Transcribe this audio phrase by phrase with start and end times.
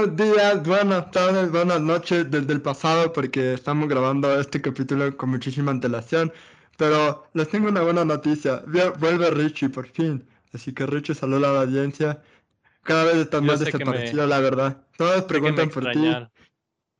[0.00, 5.28] Buenos días, buenas tardes, buenas noches desde el pasado porque estamos grabando este capítulo con
[5.28, 6.32] muchísima antelación.
[6.78, 8.62] Pero les tengo una buena noticia.
[8.98, 10.26] Vuelve Richie por fin.
[10.54, 12.22] Así que Richie saluda a la audiencia.
[12.82, 14.86] Cada vez está más desaparecido, la verdad.
[14.96, 16.10] Todos preguntan por ti.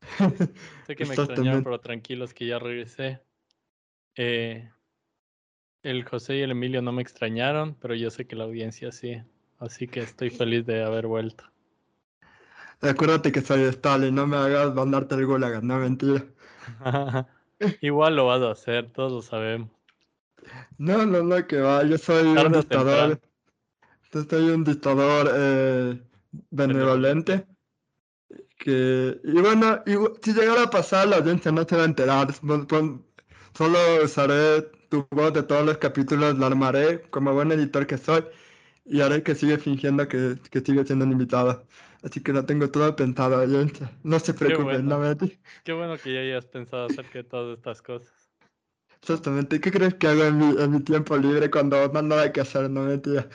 [0.87, 3.23] sé que me extrañaron, pero tranquilos que ya regresé.
[4.15, 4.71] Eh,
[5.83, 9.23] el José y el Emilio no me extrañaron, pero yo sé que la audiencia sí.
[9.59, 11.50] Así que estoy feliz de haber vuelto.
[12.83, 16.25] Acuérdate que soy Stalin, no me hagas mandarte el gol, no mentira.
[17.83, 19.71] Igual lo vas a hacer, todos lo sabemos.
[20.79, 23.21] No, no, no, que va, yo soy un dictador.
[24.13, 26.03] Yo soy un dictador eh,
[26.51, 27.47] benevolente.
[28.57, 29.83] Que, y bueno,
[30.23, 32.33] si llegara a pasar, la audiencia no se va a enterar.
[32.33, 38.25] Solo usaré tu voz de todos los capítulos, la armaré como buen editor que soy
[38.85, 41.65] y haré que sigue fingiendo que, que sigue siendo un invitado.
[42.03, 43.45] Así que lo tengo todo pensado,
[44.03, 45.17] No se preocupen, no me
[45.65, 48.31] Qué bueno que ya hayas pensado acerca de todas estas cosas.
[49.03, 49.61] Exactamente.
[49.61, 52.41] ¿Qué crees que hago en mi, en mi tiempo libre cuando no hay nada que
[52.41, 52.69] hacer?
[52.71, 53.29] No mentira.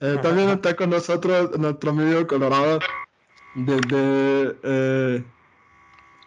[0.00, 2.80] Eh, también está con nosotros nuestro amigo Colorado
[3.54, 4.58] desde...
[4.62, 5.24] Eh,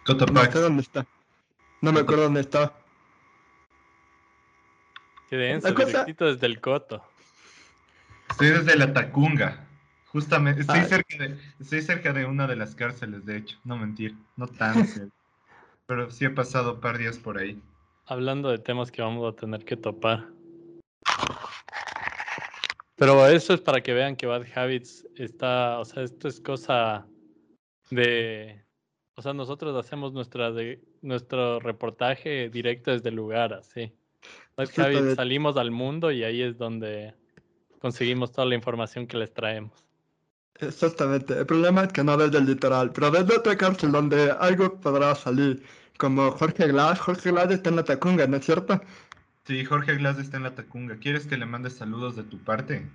[0.07, 1.05] No sé dónde está.
[1.81, 2.73] No me acuerdo dónde está.
[5.29, 7.03] Qué denso, directito desde el Coto.
[8.31, 9.68] Estoy desde la Tacunga.
[10.11, 14.15] Justamente, estoy, cerca de, estoy cerca de una de las cárceles, de hecho, no mentir,
[14.37, 15.13] no tan cerca.
[15.85, 17.61] pero sí he pasado un par de días por ahí.
[18.05, 20.27] Hablando de temas que vamos a tener que topar.
[22.95, 27.07] Pero eso es para que vean que Bad Habits está, o sea, esto es cosa
[27.91, 28.65] de,
[29.15, 33.93] o sea, nosotros hacemos nuestra de, nuestro reportaje directo desde el lugar, así.
[34.57, 37.13] Bad Habits salimos al mundo y ahí es donde
[37.79, 39.88] conseguimos toda la información que les traemos.
[40.59, 41.39] Exactamente.
[41.39, 45.15] El problema es que no desde el litoral, pero desde otra cárcel donde algo podrá
[45.15, 45.63] salir,
[45.97, 46.99] como Jorge Glass.
[46.99, 48.81] Jorge Glass está en la Tacunga, ¿no es cierto?
[49.45, 50.97] Sí, Jorge Glass está en la Tacunga.
[50.97, 52.85] ¿Quieres que le mande saludos de tu parte?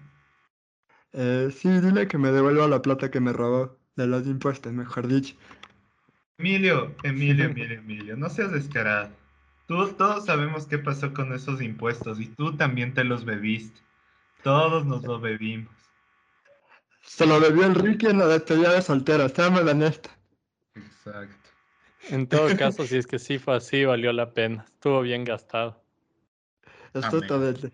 [1.13, 5.07] Eh, sí, dile que me devuelva la plata que me robó de los impuestos, mejor
[5.07, 5.35] dicho.
[6.39, 9.11] Emilio, Emilio, Emilio, Emilio, no seas descarado.
[9.67, 13.81] Tú, todos sabemos qué pasó con esos impuestos y tú también te los bebiste.
[14.43, 15.74] Todos nos los bebimos.
[17.05, 20.11] Se lo bebió Enrique en la despedida de soltero, seamos honesto.
[20.75, 21.51] Exacto.
[22.11, 24.65] En todo caso, si es que sí fue así, valió la pena.
[24.67, 25.83] Estuvo bien gastado.
[26.93, 27.71] Exactamente.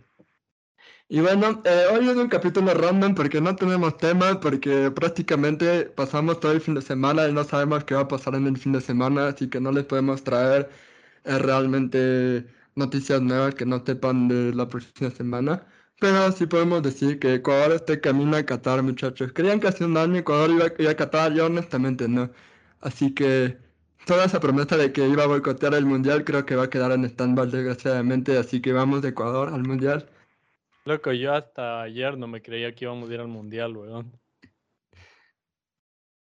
[1.08, 6.38] Y bueno, eh, hoy es un capítulo random porque no tenemos tema, porque prácticamente pasamos
[6.38, 8.72] todo el fin de semana y no sabemos qué va a pasar en el fin
[8.72, 10.70] de semana, así que no les podemos traer
[11.24, 15.66] eh, realmente noticias nuevas que no sepan de la próxima semana.
[16.00, 19.32] Pero sí podemos decir que Ecuador está camino a Qatar, muchachos.
[19.34, 22.30] Creían que hace un año Ecuador iba, a Qatar, yo honestamente no.
[22.80, 23.58] Así que
[24.06, 26.92] toda esa promesa de que iba a boicotear el Mundial creo que va a quedar
[26.92, 28.38] en stand-by desgraciadamente.
[28.38, 30.08] Así que vamos de Ecuador al Mundial.
[30.86, 34.18] Loco, yo hasta ayer no me creía que íbamos a ir al Mundial, weón.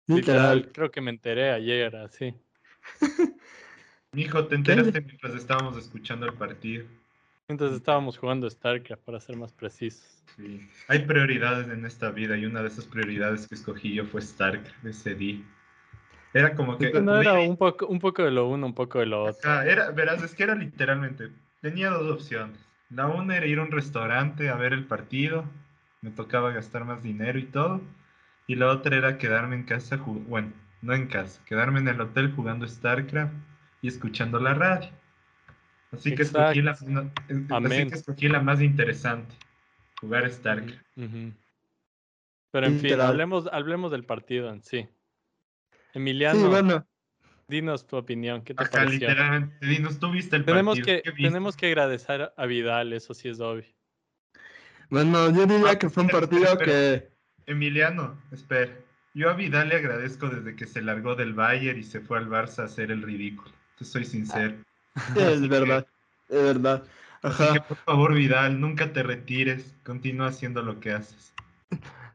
[0.07, 0.71] Literal.
[0.71, 2.33] creo que me enteré ayer, así.
[4.11, 6.87] Mijo, te enteraste mientras estábamos escuchando el partido.
[7.49, 10.23] Entonces estábamos jugando StarCraft, para ser más precisos.
[10.35, 10.67] Sí.
[10.89, 14.85] Hay prioridades en esta vida y una de esas prioridades que escogí yo fue StarCraft
[14.85, 15.41] ese día.
[16.33, 16.91] Era como que...
[17.01, 19.61] No, era un poco, un poco de lo uno, un poco de lo otro.
[19.61, 21.31] era, verás, es que era literalmente...
[21.61, 22.59] Tenía dos opciones.
[22.89, 25.45] La una era ir a un restaurante a ver el partido.
[26.01, 27.81] Me tocaba gastar más dinero y todo.
[28.45, 32.31] Y la otra era quedarme en casa, bueno, no en casa, quedarme en el hotel
[32.35, 33.33] jugando StarCraft
[33.81, 34.89] y escuchando la radio.
[35.91, 36.77] Así que, escogí la,
[37.91, 39.33] escogí la más interesante,
[40.01, 40.83] jugar Stark.
[42.51, 44.87] Pero en fin, hablemos, hablemos del partido en sí.
[45.93, 46.85] Emiliano,
[47.47, 49.07] dinos tu opinión, ¿qué te Acá, pareció?
[49.07, 51.01] literalmente, dinos, tú viste el tenemos partido.
[51.03, 53.65] Que, tenemos que agradecer a Vidal, eso sí es obvio.
[54.89, 57.09] Bueno, yo diría ah, que fue un partido que...
[57.45, 58.73] Emiliano, espera.
[59.13, 62.29] Yo a Vidal le agradezco desde que se largó del Bayern y se fue al
[62.29, 63.51] Barça a hacer el ridículo.
[63.77, 64.55] Te soy sincero
[65.15, 65.87] es verdad,
[66.29, 66.83] es verdad.
[67.23, 67.65] Ajá.
[67.67, 71.33] por favor, Vidal, nunca te retires, continúa haciendo lo que haces.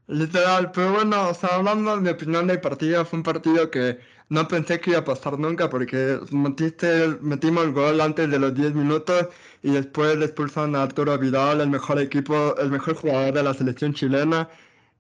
[0.06, 3.98] Literal, pero bueno, o sea, hablando de mi opinión del partido, fue un partido que
[4.28, 8.54] no pensé que iba a pasar nunca porque metiste, metimos el gol antes de los
[8.54, 9.28] 10 minutos
[9.62, 13.54] y después le expulsan a Arturo Vidal, el mejor equipo, el mejor jugador de la
[13.54, 14.48] selección chilena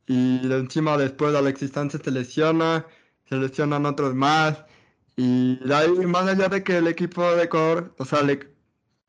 [0.06, 2.86] y encima después Alexis Sánchez se lesiona,
[3.28, 4.64] se lesionan otros más
[5.16, 8.30] y ahí, más allá de que el equipo de Ecuador, o sea, el,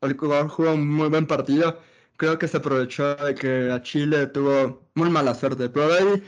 [0.02, 1.80] Ecuador jugó un muy buen partido,
[2.16, 5.68] creo que se aprovechó de que a Chile tuvo muy mala suerte.
[5.70, 6.22] Pero de ahí,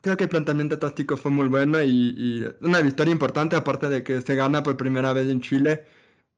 [0.00, 4.22] creo que el planteamiento táctico fue muy bueno y, una victoria importante, aparte de que
[4.22, 5.84] se gana por primera vez en Chile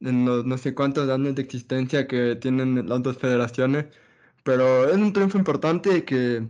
[0.00, 3.86] en los no sé cuántos años de existencia que tienen las dos federaciones.
[4.44, 6.48] Pero es un triunfo importante que,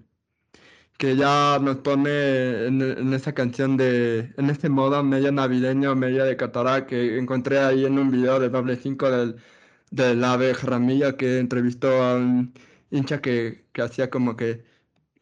[0.98, 6.24] que ya nos pone en, en esa canción de, en este modo medio navideño, medio
[6.24, 9.36] de Catará, que encontré ahí en un video de doble 5 del,
[9.90, 12.54] del ave Ramilla que entrevistó a un
[12.90, 14.64] hincha que, que hacía como que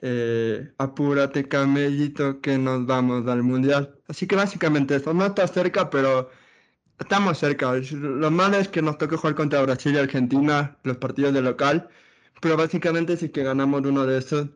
[0.00, 3.98] eh, apúrate camellito que nos vamos al mundial.
[4.08, 6.30] Así que básicamente eso, no está cerca, pero
[6.98, 7.74] estamos cerca.
[7.74, 11.88] Lo malo es que nos toca jugar contra Brasil y Argentina, los partidos de local,
[12.40, 14.48] pero básicamente si que ganamos uno de esos,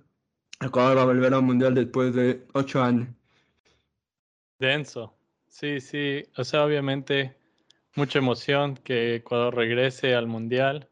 [0.61, 3.09] Ecuador va a volver al mundial después de ocho años.
[4.59, 5.15] Denso.
[5.49, 6.23] Sí, sí.
[6.37, 7.35] O sea, obviamente
[7.97, 10.89] mucha emoción que Ecuador regrese al mundial.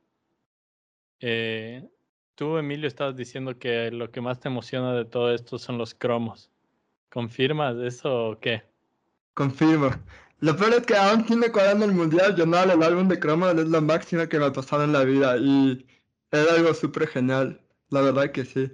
[1.21, 1.87] Eh,
[2.35, 5.95] tú, Emilio, estabas diciendo que lo que más te emociona de todo esto son los
[5.95, 6.51] cromos.
[7.11, 8.63] ¿Confirmas eso o qué?
[9.35, 9.91] Confirmo.
[10.41, 13.19] Lo peor es que aún tiene Ecuador en el mundial, yo no, el álbum de
[13.19, 15.85] cromos es la máxima que me ha pasado en la vida y
[16.31, 17.61] es algo súper genial.
[17.91, 18.71] La verdad que sí.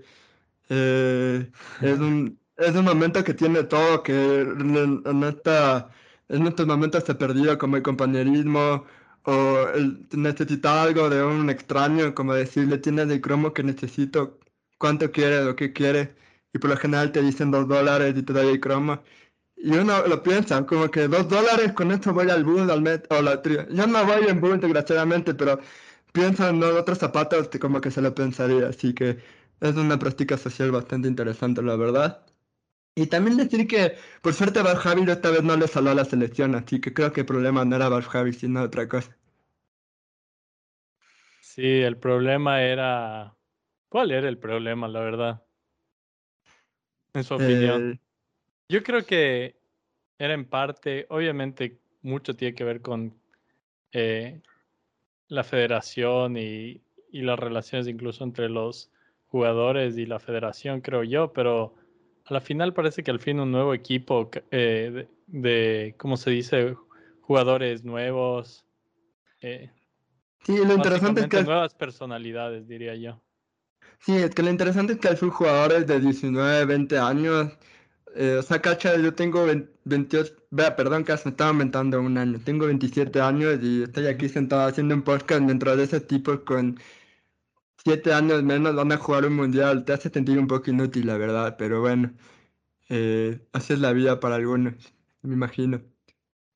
[0.68, 1.50] Eh,
[1.80, 5.90] es, un, es un momento que tiene todo, que en, esta,
[6.28, 8.84] en estos momentos se perdido como el compañerismo
[9.24, 14.38] o el necesitar algo de un extraño, como decirle, tienes el cromo que necesito,
[14.78, 16.10] cuánto quieres o qué quieres,
[16.52, 19.02] y por lo general te dicen dos dólares y te doy el cromo.
[19.56, 23.18] Y uno lo piensa, como que dos dólares, con esto voy al bus, al metro,
[23.18, 23.66] o la tría.
[23.70, 25.60] Yo no voy en bus, desgraciadamente, pero
[26.12, 29.18] piensa en otros zapatos, como que se lo pensaría, así que
[29.60, 32.26] es una práctica social bastante interesante, la verdad.
[32.96, 36.04] Y también decir que, por suerte, Bar Javi esta vez no le salió a la
[36.04, 39.16] selección, así que creo que el problema no era Bar Javi, sino otra cosa.
[41.40, 43.34] Sí, el problema era...
[43.88, 45.42] ¿Cuál era el problema, la verdad?
[47.14, 47.92] En su opinión.
[47.92, 47.98] Eh,
[48.68, 49.56] Yo creo que
[50.18, 53.14] era en parte, obviamente, mucho tiene que ver con
[53.92, 54.40] eh,
[55.28, 56.80] la federación y,
[57.10, 58.90] y las relaciones incluso entre los
[59.34, 61.74] jugadores y la federación, creo yo, pero
[62.24, 66.76] a la final parece que al fin un nuevo equipo eh, de, ¿cómo se dice?
[67.20, 68.64] Jugadores nuevos.
[69.40, 69.72] Eh,
[70.44, 71.42] sí, lo interesante es que...
[71.42, 73.20] Nuevas personalidades, diría yo.
[73.98, 77.48] Sí, es que lo interesante es que hay jugadores de 19, 20 años.
[78.14, 79.44] Eh, o sea, cacha, yo tengo
[79.82, 82.38] 28, vea, perdón que se estaba aumentando un año.
[82.44, 86.78] Tengo 27 años y estoy aquí sentado haciendo un podcast dentro de ese tipo con
[87.84, 91.18] siete años menos van a jugar un mundial, te hace sentir un poco inútil, la
[91.18, 92.14] verdad, pero bueno,
[92.88, 94.74] eh, así es la vida para algunos,
[95.22, 95.82] me imagino.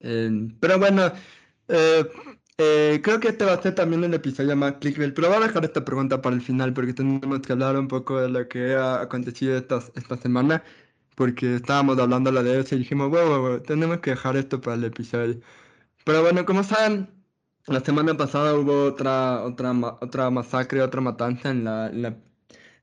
[0.00, 0.30] Eh,
[0.60, 1.12] pero bueno,
[1.68, 5.46] eh, creo que este va a ser también el episodio más clickbait, pero voy a
[5.46, 8.74] dejar esta pregunta para el final porque tenemos que hablar un poco de lo que
[8.74, 10.64] ha acontecido esta, esta semana,
[11.16, 15.40] porque estábamos hablando de eso y dijimos, wow, tenemos que dejar esto para el episodio.
[16.04, 17.08] Pero bueno, como saben,
[17.68, 22.16] la semana pasada hubo otra, otra, otra masacre, otra matanza en la, en la,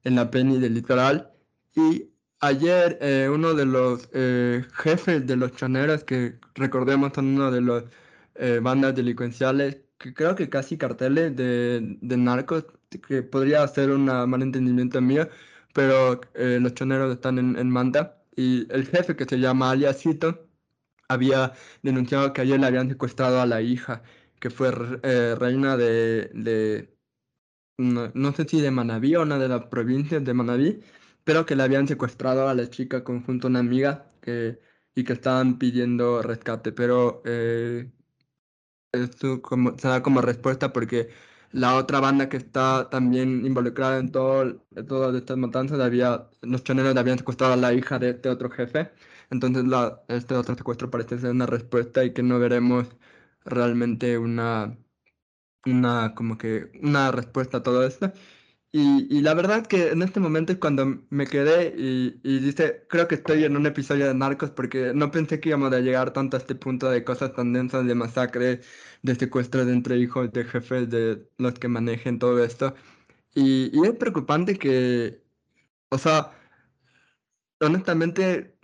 [0.03, 1.31] en la del litoral.
[1.75, 2.09] Y
[2.39, 7.61] ayer eh, uno de los eh, jefes de los choneros, que recordemos son uno de
[7.61, 7.83] los
[8.35, 12.65] eh, bandas delincuenciales, que creo que casi carteles de, de narcos,
[13.07, 15.27] que podría ser un malentendimiento mío,
[15.73, 18.21] pero los choneros están en, en Manta.
[18.35, 20.47] Y el jefe, que se llama Aliasito,
[21.07, 24.03] había denunciado que ayer le habían secuestrado a la hija
[24.39, 24.71] que fue
[25.03, 26.95] eh, reina de, de
[27.77, 30.81] no, sé si de Manabí o una de las provincias de Manabí,
[31.23, 34.59] pero que le habían secuestrado a la chica conjunto a una amiga que,
[34.95, 37.91] y que estaban pidiendo rescate, pero eh,
[38.91, 41.09] esto como, se da como respuesta porque
[41.51, 45.79] la otra banda que está también involucrada en todo, todas estas matanzas,
[46.41, 48.91] los choneros habían secuestrado a la hija de este otro jefe,
[49.29, 52.87] entonces la, este otro secuestro parece ser una respuesta y que no veremos
[53.45, 54.77] realmente una,
[55.65, 58.13] una, como que una respuesta a todo esto.
[58.71, 62.85] Y, y, la verdad que en este momento es cuando me quedé y, y, dice,
[62.89, 66.11] creo que estoy en un episodio de Narcos porque no pensé que íbamos a llegar
[66.11, 68.61] tanto a este punto de cosas tan densas, de masacre,
[69.01, 72.75] de secuestros entre hijos, de jefes, de los que manejen todo esto.
[73.33, 75.21] Y, y es preocupante que,
[75.89, 76.31] o sea,
[77.59, 78.57] honestamente,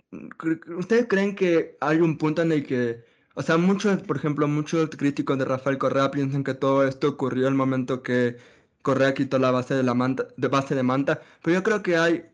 [0.76, 4.90] ¿ustedes creen que hay un punto en el que o sea, muchos, por ejemplo, muchos
[4.90, 8.36] críticos de Rafael Correa piensan que todo esto ocurrió el momento que
[8.82, 11.96] Correa quitó la base de la manta, de base de manta, pero yo creo que
[11.96, 12.24] hay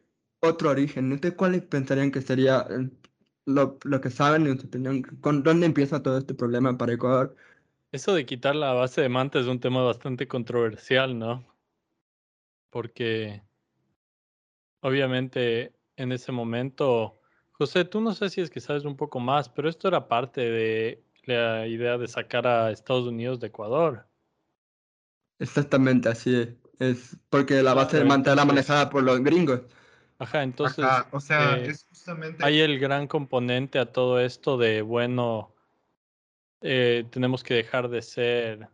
[0.41, 1.13] otro origen.
[1.13, 2.67] ¿Ustedes cuáles pensarían que sería
[3.45, 5.03] lo, lo que saben en su opinión?
[5.21, 7.37] ¿Con dónde empieza todo este problema para Ecuador?
[7.93, 11.45] Eso de quitar la base de manta es un tema bastante controversial, ¿no?
[12.71, 13.43] Porque
[14.81, 17.18] obviamente en ese momento,
[17.59, 20.41] José, tú no sé si es que sabes un poco más, pero esto era parte
[20.41, 24.07] de la idea de sacar a Estados Unidos de Ecuador.
[25.41, 26.49] Exactamente, así es.
[26.79, 29.63] Es porque la base de manta era manejada por los gringos.
[30.21, 30.85] Ajá, entonces.
[31.11, 32.45] o sea, eh, es justamente.
[32.45, 35.53] Hay el gran componente a todo esto de, bueno,
[36.61, 38.69] eh, tenemos que dejar de ser.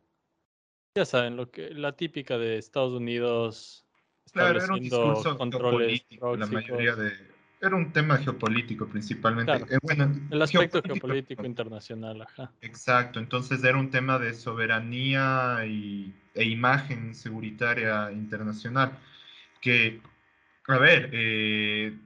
[0.95, 3.87] Ya saben, lo que la típica de Estados Unidos
[4.33, 7.34] claro, era un controles la mayoría de
[7.67, 9.53] era un tema geopolítico principalmente.
[9.53, 12.53] Eh, bueno, el aspecto geopolítico, internacional, ajá.
[12.61, 18.99] Exacto, entonces era un tema de soberanía y, e imagen seguritaria internacional.
[19.61, 20.01] Que,
[20.69, 21.97] a ver, eh,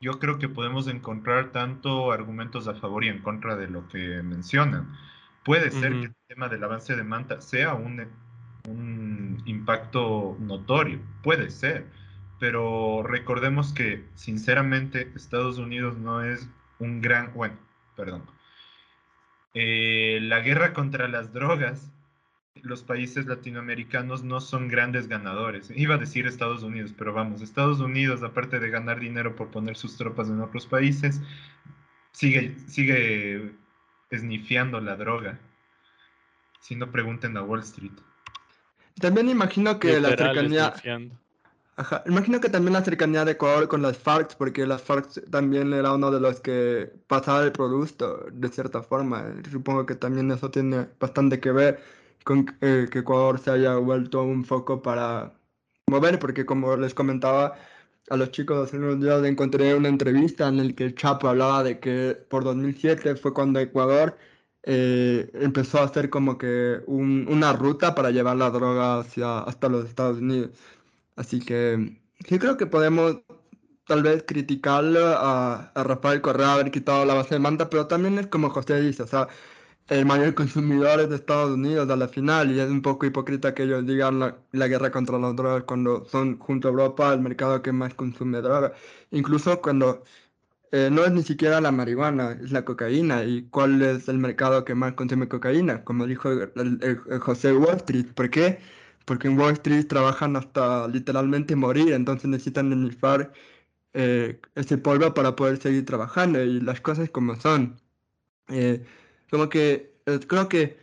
[0.00, 4.22] yo creo que podemos encontrar tanto argumentos a favor y en contra de lo que
[4.22, 4.96] mencionan.
[5.44, 8.06] Puede ser que el tema del avance de Manta sea un,
[8.68, 11.86] un impacto notorio, puede ser
[12.40, 17.54] pero recordemos que sinceramente Estados Unidos no es un gran, bueno,
[17.94, 18.24] perdón.
[19.52, 21.92] Eh, la guerra contra las drogas,
[22.62, 25.70] los países latinoamericanos no son grandes ganadores.
[25.76, 29.76] Iba a decir Estados Unidos, pero vamos, Estados Unidos, aparte de ganar dinero por poner
[29.76, 31.20] sus tropas en otros países,
[32.12, 33.52] sigue, sigue
[34.08, 35.38] esnifiando la droga.
[36.60, 37.92] Si no, pregunten a Wall Street.
[38.98, 40.74] También imagino que la cercanía...
[42.06, 45.92] Imagino que también la cercanía de Ecuador con las FARC, porque las FARC también era
[45.94, 49.24] uno de los que pasaba el producto, de cierta forma.
[49.50, 51.82] Supongo que también eso tiene bastante que ver
[52.24, 55.32] con eh, que Ecuador se haya vuelto un foco para
[55.86, 57.56] mover, porque como les comentaba
[58.10, 61.62] a los chicos hace unos días, encontré una entrevista en la que el Chapo hablaba
[61.64, 64.16] de que por 2007 fue cuando Ecuador
[64.64, 69.86] eh, empezó a hacer como que una ruta para llevar la droga hacia, hasta los
[69.86, 70.50] Estados Unidos.
[71.16, 73.18] Así que sí creo que podemos
[73.86, 78.18] tal vez criticarle a, a Rafael Correa haber quitado la base de manta, pero también
[78.18, 79.28] es como José dice, o sea,
[79.90, 83.54] el mayor consumidor es de Estados Unidos a la final y es un poco hipócrita
[83.54, 87.60] que ellos digan la, guerra contra las drogas cuando son junto a Europa el mercado
[87.62, 88.72] que más consume drogas.
[89.10, 90.04] Incluso cuando
[90.72, 93.24] eh, no es ni siquiera la marihuana, es la cocaína.
[93.24, 95.84] ¿Y cuál es el mercado que más consume cocaína?
[95.84, 96.30] Como dijo
[97.20, 98.06] José Wall Street.
[98.14, 98.60] ¿Por qué?
[99.10, 103.32] Porque en Wall Street trabajan hasta literalmente morir, entonces necesitan enlifar
[103.92, 107.80] eh, ese polvo para poder seguir trabajando y las cosas como son.
[108.48, 108.84] Eh,
[109.30, 110.78] como que eh, creo que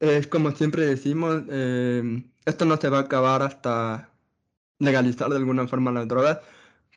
[0.00, 1.44] es como siempre decimos,
[2.46, 4.10] esto no se va a acabar hasta
[4.80, 6.40] legalizar de alguna forma las drogas,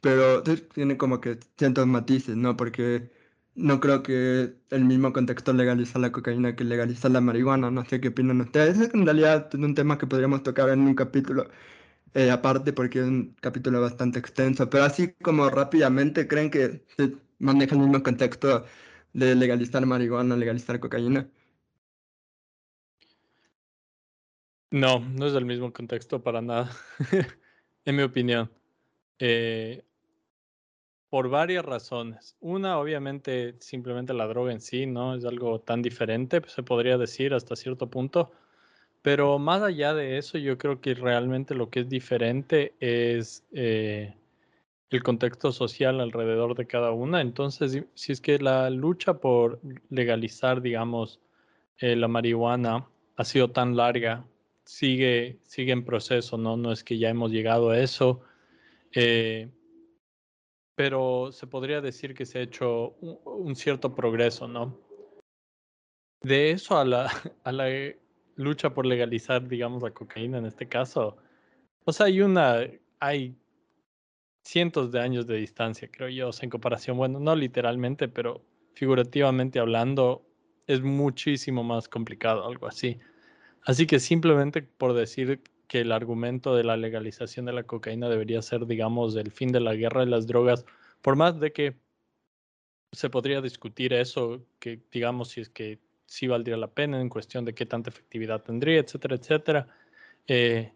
[0.02, 0.44] pero
[0.74, 2.58] tiene como que ciertos matices, ¿no?
[2.58, 3.12] Porque
[3.56, 7.72] no creo que el mismo contexto legaliza la cocaína que legaliza la marihuana.
[7.72, 8.80] No sé qué opinan ustedes.
[8.80, 11.50] Es en realidad es un tema que podríamos tocar en un capítulo
[12.16, 14.70] eh, aparte porque es un capítulo bastante extenso.
[14.70, 18.66] Pero así como rápidamente, ¿creen que se maneja el mismo contexto
[19.14, 21.30] de legalizar marihuana, legalizar cocaína?
[24.72, 26.70] No, no es el mismo contexto para nada,
[27.86, 28.52] en mi opinión.
[29.20, 29.86] Eh,
[31.10, 32.36] por varias razones.
[32.40, 35.16] Una, obviamente, simplemente la droga en sí, ¿no?
[35.16, 38.32] Es algo tan diferente, se podría decir hasta cierto punto.
[39.02, 44.16] Pero más allá de eso, yo creo que realmente lo que es diferente es eh,
[44.90, 47.22] el contexto social alrededor de cada una.
[47.22, 49.60] Entonces, si es que la lucha por
[49.90, 51.20] legalizar, digamos,
[51.78, 54.26] eh, la marihuana ha sido tan larga,
[54.64, 56.58] sigue, sigue en proceso, ¿no?
[56.58, 58.22] No es que ya hemos llegado a eso.
[58.94, 59.50] Eh,
[60.76, 64.78] pero se podría decir que se ha hecho un, cierto progreso, ¿no?
[66.22, 67.10] De eso a la,
[67.44, 67.66] a la
[68.36, 71.18] lucha por legalizar, digamos, la cocaína en este caso,
[71.86, 72.68] o sea, hay una,
[73.00, 73.38] hay
[74.44, 80.26] cientos de años de distancia, creo yo, en comparación, bueno, no literalmente, pero figurativamente hablando,
[80.68, 83.00] es muchísimo más complicado, algo así.
[83.66, 88.42] Así que simplemente por decir que el argumento de la legalización de la cocaína debería
[88.42, 90.66] ser, digamos, el fin de la guerra de las drogas,
[91.02, 91.76] por más de que
[92.92, 97.46] se podría discutir eso, que digamos si es que sí valdría la pena en cuestión
[97.46, 99.68] de qué tanta efectividad tendría, etcétera, etcétera.
[100.28, 100.72] Eh,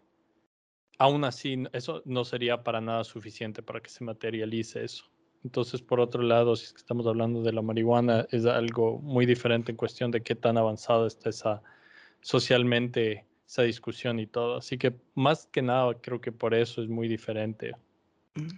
[0.98, 5.04] aún así, eso no sería para nada suficiente para que se materialice eso.
[5.42, 9.76] Entonces, por otro lado, si estamos hablando de la marihuana, es algo muy diferente en
[9.76, 11.62] cuestión de qué tan avanzada está esa
[12.20, 14.58] socialmente esa discusión y todo.
[14.58, 17.72] Así que más que nada creo que por eso es muy diferente.
[18.36, 18.48] Mm.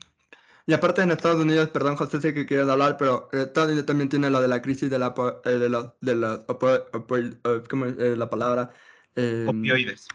[0.67, 4.09] Y aparte en Estados Unidos, perdón José, sé que quieres hablar, pero Estados Unidos también
[4.09, 5.13] tiene la de la crisis de la,
[5.45, 8.71] eh, de la, de la, eh, ¿cómo es eh, la palabra?
[9.17, 10.07] Em, Opioides.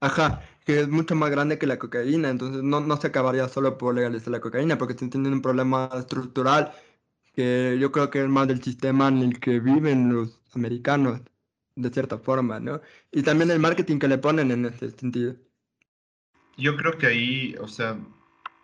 [0.00, 3.78] Ajá, que es mucho más grande que la cocaína, entonces no, no se acabaría solo
[3.78, 6.72] por legalizar la cocaína, porque tienen un problema estructural
[7.34, 11.20] que yo creo que es más del sistema en el que viven los americanos,
[11.74, 12.80] de cierta forma, ¿no?
[13.10, 15.36] Y también el marketing que le ponen en ese sentido.
[16.56, 17.98] Yo creo que ahí, o sea,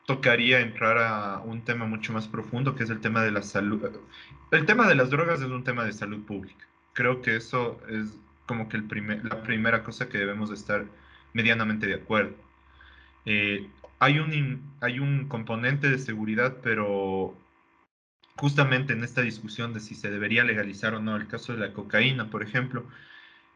[0.07, 3.83] tocaría entrar a un tema mucho más profundo, que es el tema de la salud.
[4.51, 6.67] El tema de las drogas es un tema de salud pública.
[6.95, 10.87] Creo que eso es como que el primer, la primera cosa que debemos estar
[11.35, 12.35] medianamente de acuerdo.
[13.27, 17.37] Eh, hay, un, hay un componente de seguridad, pero
[18.39, 21.73] justamente en esta discusión de si se debería legalizar o no el caso de la
[21.73, 22.85] cocaína, por ejemplo,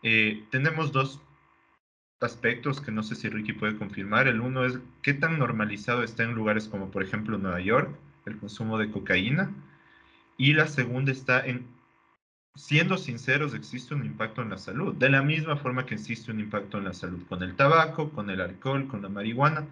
[0.02, 1.20] eh, tenemos dos
[2.20, 4.26] aspectos que no sé si Ricky puede confirmar.
[4.26, 7.90] El uno es qué tan normalizado está en lugares como por ejemplo Nueva York
[8.26, 9.50] el consumo de cocaína.
[10.36, 11.66] Y la segunda está en,
[12.54, 14.94] siendo sinceros, existe un impacto en la salud.
[14.94, 18.30] De la misma forma que existe un impacto en la salud con el tabaco, con
[18.30, 19.66] el alcohol, con la marihuana.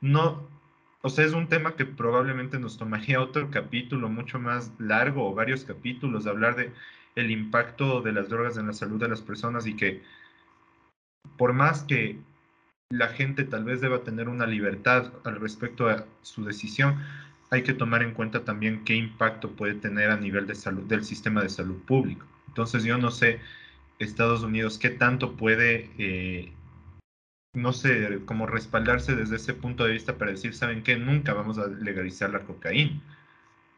[0.00, 0.48] No,
[1.02, 5.34] o sea, es un tema que probablemente nos tomaría otro capítulo mucho más largo o
[5.34, 6.72] varios capítulos de hablar de
[7.14, 10.02] el impacto de las drogas en la salud de las personas y que
[11.36, 12.18] por más que
[12.90, 17.02] la gente tal vez deba tener una libertad al respecto a su decisión,
[17.50, 21.04] hay que tomar en cuenta también qué impacto puede tener a nivel de salud del
[21.04, 22.26] sistema de salud público.
[22.48, 23.40] Entonces yo no sé
[23.98, 26.52] Estados Unidos qué tanto puede, eh,
[27.52, 30.96] no sé, como respaldarse desde ese punto de vista para decir, ¿saben qué?
[30.96, 33.00] Nunca vamos a legalizar la cocaína.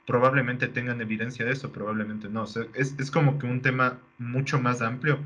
[0.07, 2.45] Probablemente tengan evidencia de eso, probablemente no.
[2.45, 5.19] es, es como que un tema mucho más amplio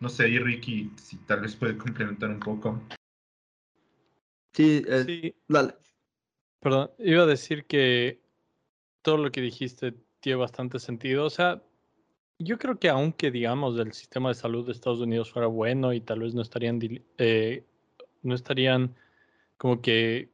[0.00, 2.82] no sé, ahí Ricky, si tal vez puede complementar un poco.
[4.54, 5.34] Sí, eh, sí.
[5.46, 5.74] dale.
[6.58, 8.20] Perdón, iba a decir que
[9.02, 11.26] todo lo que dijiste tiene bastante sentido.
[11.26, 11.62] O sea,
[12.38, 16.00] yo creo que aunque, digamos, el sistema de salud de Estados Unidos fuera bueno y
[16.00, 16.80] tal vez no estarían,
[17.18, 17.64] eh,
[18.22, 18.94] no estarían
[19.56, 20.30] como que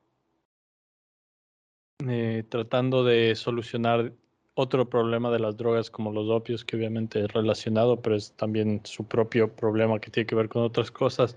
[2.07, 4.13] eh, tratando de solucionar
[4.55, 8.81] otro problema de las drogas como los opios, que obviamente es relacionado, pero es también
[8.85, 11.37] su propio problema que tiene que ver con otras cosas.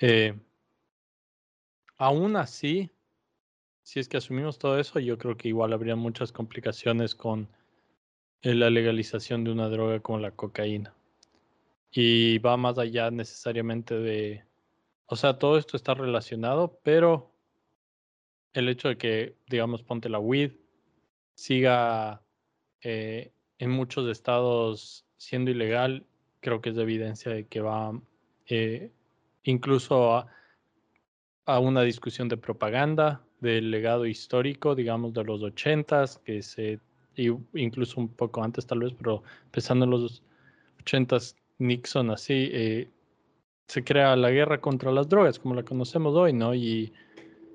[0.00, 0.34] Eh,
[1.96, 2.90] aún así,
[3.82, 7.48] si es que asumimos todo eso, yo creo que igual habría muchas complicaciones con
[8.42, 10.94] eh, la legalización de una droga como la cocaína.
[11.92, 14.44] Y va más allá necesariamente de,
[15.10, 17.32] o sea, todo esto está relacionado, pero
[18.52, 20.52] el hecho de que, digamos, ponte la weed,
[21.34, 22.22] siga
[22.82, 26.06] eh, en muchos estados siendo ilegal,
[26.38, 28.00] creo que es de evidencia de que va
[28.46, 28.92] eh,
[29.42, 36.78] incluso a, una discusión de propaganda, del legado histórico, digamos, de los ochentas, que se,
[37.16, 40.22] incluso un poco antes tal vez, pero empezando en los
[40.78, 42.88] ochentas, Nixon así, eh,
[43.70, 46.54] se crea la guerra contra las drogas, como la conocemos hoy, ¿no?
[46.56, 46.92] Y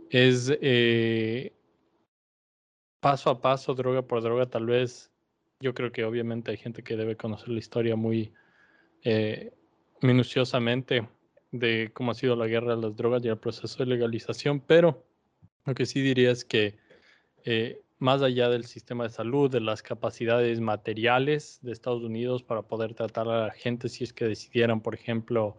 [0.10, 0.50] es
[3.02, 5.12] paso a paso, droga por droga, tal vez
[5.60, 8.32] yo creo que obviamente hay gente que debe conocer la historia muy
[9.04, 9.52] eh,
[10.02, 11.06] minuciosamente
[11.52, 15.04] de cómo ha sido la guerra de las drogas y el proceso de legalización, pero
[15.66, 16.78] lo que sí diría es que
[17.44, 22.62] eh, más allá del sistema de salud, de las capacidades materiales de Estados Unidos para
[22.62, 25.58] poder tratar a la gente si es que decidieran, por ejemplo,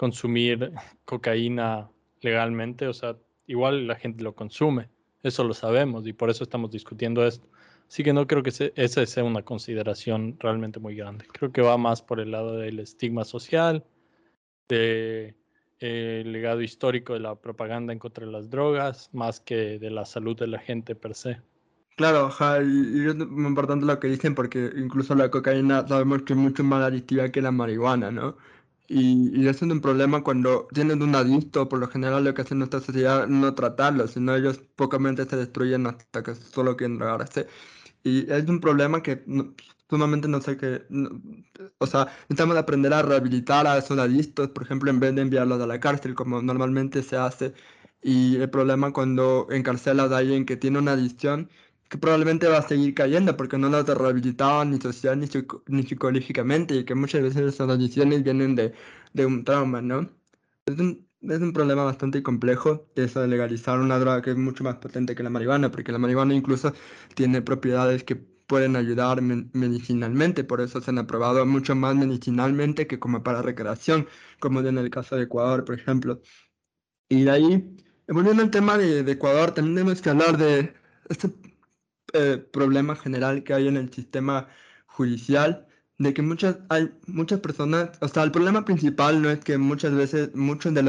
[0.00, 0.72] consumir
[1.04, 1.90] cocaína
[2.22, 4.88] legalmente, o sea, igual la gente lo consume,
[5.22, 7.46] eso lo sabemos y por eso estamos discutiendo esto.
[7.86, 11.26] Así que no creo que esa sea una consideración realmente muy grande.
[11.30, 13.84] Creo que va más por el lado del estigma social,
[14.70, 15.34] del
[15.80, 20.06] eh, legado histórico de la propaganda en contra de las drogas, más que de la
[20.06, 21.42] salud de la gente per se.
[21.96, 22.30] Claro,
[22.62, 26.64] y, es muy importante lo que dicen porque incluso la cocaína sabemos que es mucho
[26.64, 28.38] más adictiva que la marihuana, ¿no?
[28.92, 32.56] Y, y es un problema cuando tienen un adicto, por lo general lo que hace
[32.56, 37.46] nuestra sociedad no tratarlo, sino ellos pocamente se destruyen hasta que solo quieren drogarse.
[38.04, 39.24] Y es un problema que
[39.90, 40.86] sumamente no sé qué,
[41.78, 45.60] o sea, necesitamos aprender a rehabilitar a esos adictos, por ejemplo, en vez de enviarlos
[45.60, 47.54] a la cárcel, como normalmente se hace.
[48.02, 51.50] Y el problema cuando encarcelas a alguien que tiene una adicción,
[51.90, 55.28] que probablemente va a seguir cayendo porque no lo has rehabilitado ni social ni,
[55.66, 58.72] ni psicológicamente, y que muchas veces esas adicciones vienen de,
[59.12, 60.08] de un trauma, ¿no?
[60.66, 64.64] Es un, es un problema bastante complejo eso de legalizar una droga que es mucho
[64.64, 66.72] más potente que la marihuana, porque la marihuana incluso
[67.14, 72.98] tiene propiedades que pueden ayudar medicinalmente, por eso se han aprobado mucho más medicinalmente que
[72.98, 74.08] como para recreación,
[74.40, 76.20] como en el caso de Ecuador, por ejemplo.
[77.08, 77.76] Y de ahí,
[78.08, 80.74] volviendo al tema de, Ecuador, también tenemos que hablar de
[81.08, 81.28] este
[82.12, 84.48] eh, problema general que hay en el sistema
[84.86, 85.66] judicial
[85.98, 89.94] de que muchas, hay muchas personas, o sea, el problema principal no es que muchas
[89.94, 90.82] veces, muchos de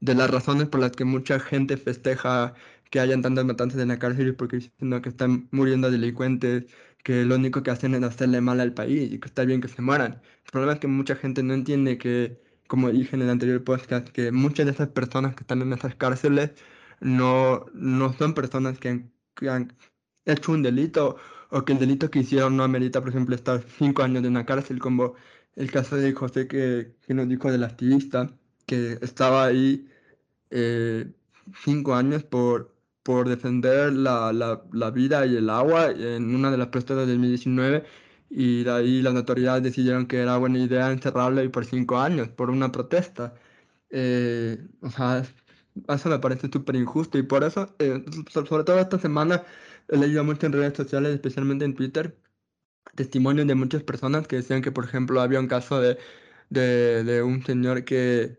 [0.00, 2.54] de las razones por las que mucha gente festeja
[2.90, 6.66] que hayan tantas matanzas en la cárcel y porque diciendo que están muriendo delincuentes,
[7.02, 9.68] que lo único que hacen es hacerle mal al país y que está bien que
[9.68, 10.20] se mueran.
[10.44, 14.08] El problema es que mucha gente no entiende que, como dije en el anterior podcast,
[14.08, 16.52] que muchas de esas personas que están en esas cárceles
[17.00, 19.04] no, no son personas que
[19.34, 19.72] que han
[20.26, 21.16] hecho un delito
[21.50, 24.46] o que el delito que hicieron no amerita, por ejemplo, estar cinco años en la
[24.46, 25.14] cárcel, como
[25.56, 28.30] el caso de José que, que nos dijo del activista,
[28.66, 29.88] que estaba ahí
[30.50, 31.12] eh,
[31.64, 36.58] cinco años por, por defender la, la, la, vida y el agua en una de
[36.58, 37.84] las protestas del 2019
[38.30, 42.50] y de ahí las autoridades decidieron que era buena idea encerrarlo por cinco años por
[42.50, 43.34] una protesta.
[43.90, 45.24] Eh, o sea,
[45.88, 49.44] eso me parece súper injusto y por eso, eh, sobre todo esta semana,
[49.88, 52.16] he leído mucho en redes sociales, especialmente en Twitter,
[52.94, 55.98] testimonios de muchas personas que decían que, por ejemplo, había un caso de,
[56.50, 58.38] de, un señor que,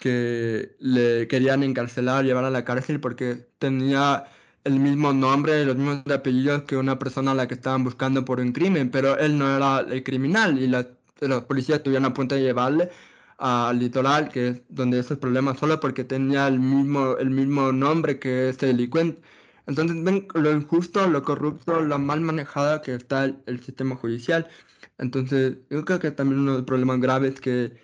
[0.00, 4.26] que le querían encarcelar, llevar a la cárcel porque tenía
[4.64, 8.40] el mismo nombre los mismos apellidos que una persona a la que estaban buscando por
[8.40, 10.86] un crimen, pero él no era el criminal y la,
[11.20, 12.90] los policías estuvieron a punto de llevarle
[13.38, 18.18] al litoral, que es donde esos problemas, solo porque tenía el mismo, el mismo nombre
[18.18, 19.20] que ese delincuente.
[19.68, 24.48] Entonces ven lo injusto, lo corrupto, lo mal manejada que está el, sistema judicial.
[24.96, 27.76] Entonces yo creo que también uno de los problemas graves que,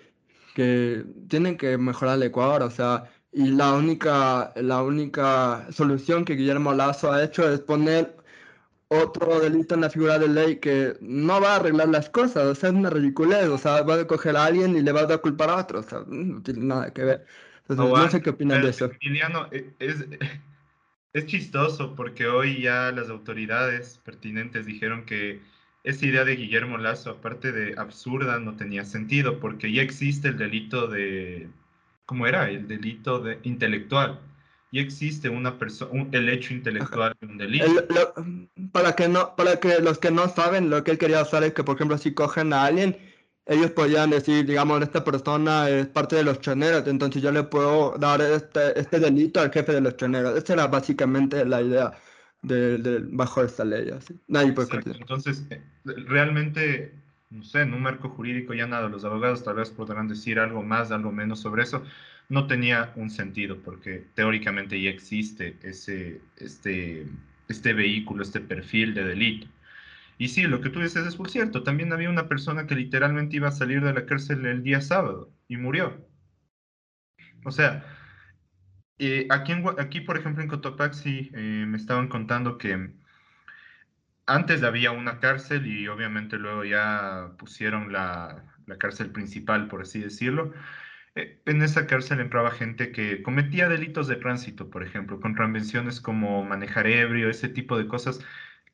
[0.55, 6.37] que tienen que mejorar el Ecuador, o sea, y la única, la única solución que
[6.37, 8.16] Guillermo Lazo ha hecho es poner
[8.88, 12.55] otro delito en la figura de ley que no va a arreglar las cosas, o
[12.55, 15.07] sea, es una ridiculez, o sea, va a coger a alguien y le va a
[15.07, 17.27] dar culpa a otro, o sea, no tiene nada que ver.
[17.68, 18.90] Entonces, no, sé qué opinan de eso.
[19.01, 20.05] Emiliano, e, es,
[21.14, 25.40] es chistoso porque hoy ya las autoridades pertinentes dijeron que
[25.85, 30.38] esa idea de Guillermo Lazo, aparte de absurda, no tenía sentido porque ya existe el
[30.38, 31.48] delito de,
[32.05, 32.50] ¿cómo era?
[32.50, 34.18] El delito de intelectual.
[34.72, 37.87] Y existe una persona, el hecho intelectual de un delito.
[38.72, 41.53] para que no, para que los que no saben, lo que él quería hacer es
[41.53, 42.96] que, por ejemplo, si cogen a alguien
[43.46, 47.96] ellos podían decir, digamos, esta persona es parte de los choneros, entonces yo le puedo
[47.98, 50.37] dar este, este delito al jefe de los choneros.
[50.37, 51.92] Esa era básicamente la idea
[52.42, 53.90] de, bajo esta ley.
[53.90, 54.18] Así.
[54.28, 56.94] Nadie puede Entonces, eh, realmente,
[57.30, 60.62] no sé, en un marco jurídico ya nada, los abogados tal vez podrán decir algo
[60.62, 61.83] más, algo menos sobre eso.
[62.30, 67.07] No tenía un sentido porque teóricamente ya existe ese, este,
[67.48, 69.46] este vehículo, este perfil de delito.
[70.18, 71.62] Y sí, lo que tú dices es muy cierto.
[71.62, 75.33] También había una persona que literalmente iba a salir de la cárcel el día sábado
[75.48, 76.07] y murió.
[77.44, 77.85] O sea,
[78.98, 82.94] eh, aquí, aquí, por ejemplo, en Cotopaxi eh, me estaban contando que
[84.27, 90.00] antes había una cárcel y obviamente luego ya pusieron la, la cárcel principal, por así
[90.00, 90.53] decirlo.
[91.14, 96.44] Eh, en esa cárcel entraba gente que cometía delitos de tránsito, por ejemplo, contravenciones como
[96.44, 98.20] manejar ebrio, ese tipo de cosas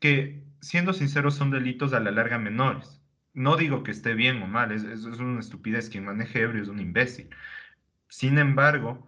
[0.01, 3.01] que, siendo sinceros, son delitos a la larga menores.
[3.35, 5.91] No digo que esté bien o mal, es, es una estupidez.
[5.91, 7.31] Quien maneje ebrio es un imbécil.
[8.09, 9.07] Sin embargo,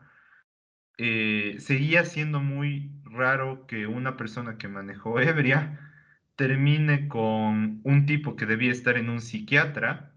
[0.98, 5.80] eh, seguía siendo muy raro que una persona que manejó ebria
[6.36, 10.14] termine con un tipo que debía estar en un psiquiatra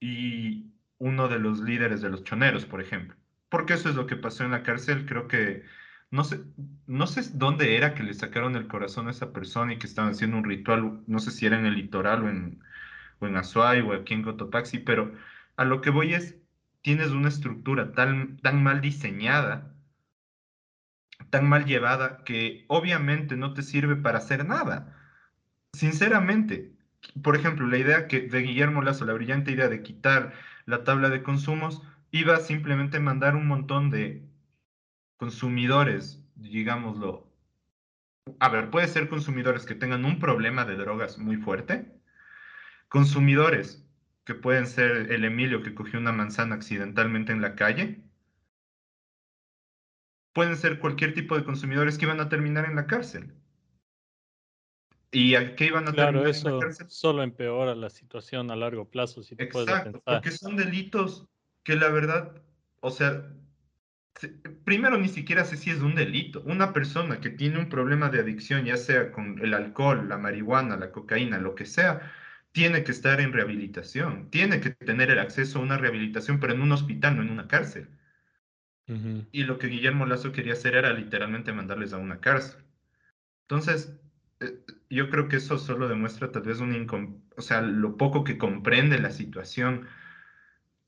[0.00, 3.16] y uno de los líderes de los choneros, por ejemplo.
[3.48, 5.06] Porque eso es lo que pasó en la cárcel.
[5.06, 5.64] Creo que
[6.12, 6.40] no sé,
[6.86, 10.12] no sé dónde era que le sacaron el corazón a esa persona y que estaban
[10.12, 12.62] haciendo un ritual, no sé si era en el litoral o en,
[13.20, 15.14] o en Azuay o aquí en Cotopaxi, pero
[15.56, 16.36] a lo que voy es,
[16.82, 19.74] tienes una estructura tan, tan mal diseñada,
[21.30, 24.94] tan mal llevada, que obviamente no te sirve para hacer nada.
[25.72, 26.76] Sinceramente,
[27.22, 30.34] por ejemplo, la idea que de Guillermo Lazo, la brillante idea de quitar
[30.66, 34.31] la tabla de consumos, iba a simplemente mandar un montón de
[35.22, 37.32] consumidores, digámoslo,
[38.40, 41.94] a ver, puede ser consumidores que tengan un problema de drogas muy fuerte,
[42.88, 43.86] consumidores
[44.24, 48.02] que pueden ser el Emilio que cogió una manzana accidentalmente en la calle,
[50.32, 53.32] pueden ser cualquier tipo de consumidores que iban a terminar en la cárcel.
[55.12, 56.90] ¿Y a qué iban a claro, eso en la cárcel?
[56.90, 61.28] solo empeora la situación a largo plazo, si Exacto, porque son delitos
[61.62, 62.42] que la verdad,
[62.80, 63.32] o sea,
[64.64, 66.42] primero ni siquiera sé si es un delito.
[66.42, 70.76] Una persona que tiene un problema de adicción, ya sea con el alcohol, la marihuana,
[70.76, 72.12] la cocaína, lo que sea,
[72.52, 76.62] tiene que estar en rehabilitación, tiene que tener el acceso a una rehabilitación, pero en
[76.62, 77.88] un hospital, no en una cárcel.
[79.32, 82.62] Y lo que Guillermo Lazo quería hacer era literalmente mandarles a una cárcel.
[83.42, 83.98] Entonces,
[84.40, 84.58] eh,
[84.90, 88.98] yo creo que eso solo demuestra tal vez un o sea, lo poco que comprende
[88.98, 89.86] la situación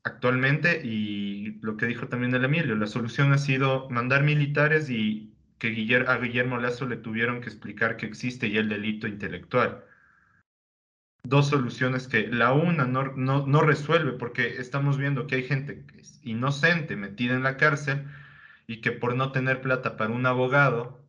[0.05, 5.33] actualmente y lo que dijo también el Emilio, la solución ha sido mandar militares y
[5.57, 5.67] que
[6.07, 9.83] a Guillermo Lazo le tuvieron que explicar que existe ya el delito intelectual.
[11.23, 15.83] Dos soluciones que la una no, no, no resuelve porque estamos viendo que hay gente
[15.85, 18.05] que es inocente metida en la cárcel
[18.67, 21.03] y que por no tener plata para un abogado,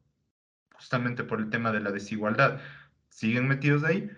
[0.72, 2.60] justamente por el tema de la desigualdad,
[3.10, 4.10] siguen metidos ahí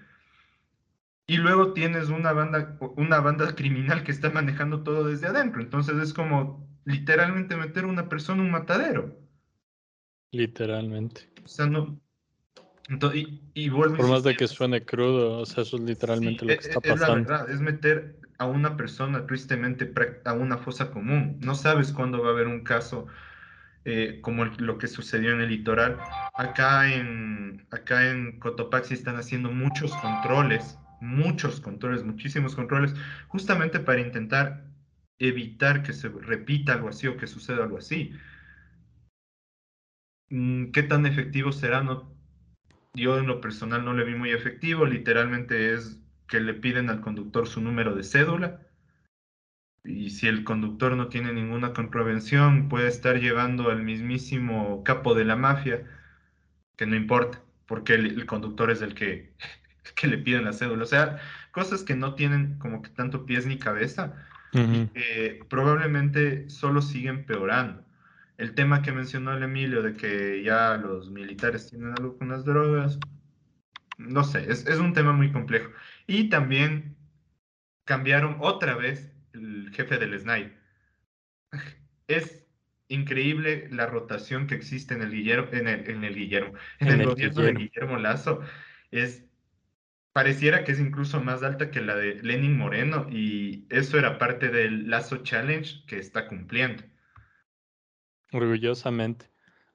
[1.29, 5.61] y luego tienes una banda, una banda criminal que está manejando todo desde adentro.
[5.61, 9.15] Entonces es como literalmente meter a una persona en un matadero.
[10.33, 11.31] Literalmente.
[11.45, 12.01] O sea, no.
[13.53, 16.81] y, Por más de que suene crudo, o sea, eso es literalmente lo que está
[16.81, 17.05] pasando.
[17.05, 19.93] Es la verdad, es meter a una persona tristemente
[20.25, 21.39] a una fosa común.
[21.43, 23.07] No sabes cuándo va a haber un caso
[23.85, 25.99] eh, como lo que sucedió en el litoral.
[26.33, 32.95] Acá en, acá en Cotopaxi están haciendo muchos controles muchos controles, muchísimos controles,
[33.29, 34.65] justamente para intentar
[35.19, 38.13] evitar que se repita algo así o que suceda algo así.
[40.31, 41.83] Mm, ¿Qué tan efectivo será?
[41.83, 42.15] No,
[42.95, 47.01] yo en lo personal no le vi muy efectivo, literalmente es que le piden al
[47.01, 48.61] conductor su número de cédula
[49.85, 55.25] y si el conductor no tiene ninguna comprobación puede estar llevando al mismísimo capo de
[55.25, 55.85] la mafia,
[56.77, 59.33] que no importa, porque el conductor es el que
[59.95, 60.85] que le piden la cédula.
[60.85, 61.19] O sea,
[61.53, 64.15] cosas que no tienen como que tanto pies ni cabeza
[64.53, 67.85] y que probablemente solo siguen peorando.
[68.39, 72.45] El tema que mencionó el Emilio de que ya los militares tienen algo con las
[72.45, 72.99] drogas,
[73.99, 75.71] no sé, es, es un tema muy complejo.
[76.07, 76.97] Y también
[77.85, 80.53] cambiaron otra vez el jefe del SNAI.
[82.07, 82.47] Es
[82.89, 87.07] increíble la rotación que existe en el Guillermo, en el, en el Guillermo, en, el,
[87.07, 88.41] gobierno de Guillermo Lazo.
[88.91, 89.28] Es
[90.19, 94.49] pareciera que es incluso más alta que la de Lenin Moreno y eso era parte
[94.49, 96.83] del Lazo Challenge que está cumpliendo.
[98.33, 99.31] Orgullosamente.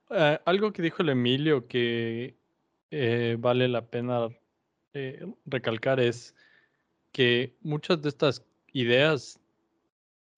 [0.09, 2.35] Eh, algo que dijo el Emilio que
[2.91, 4.27] eh, vale la pena
[4.93, 6.35] eh, recalcar es
[7.13, 9.39] que muchas de estas ideas,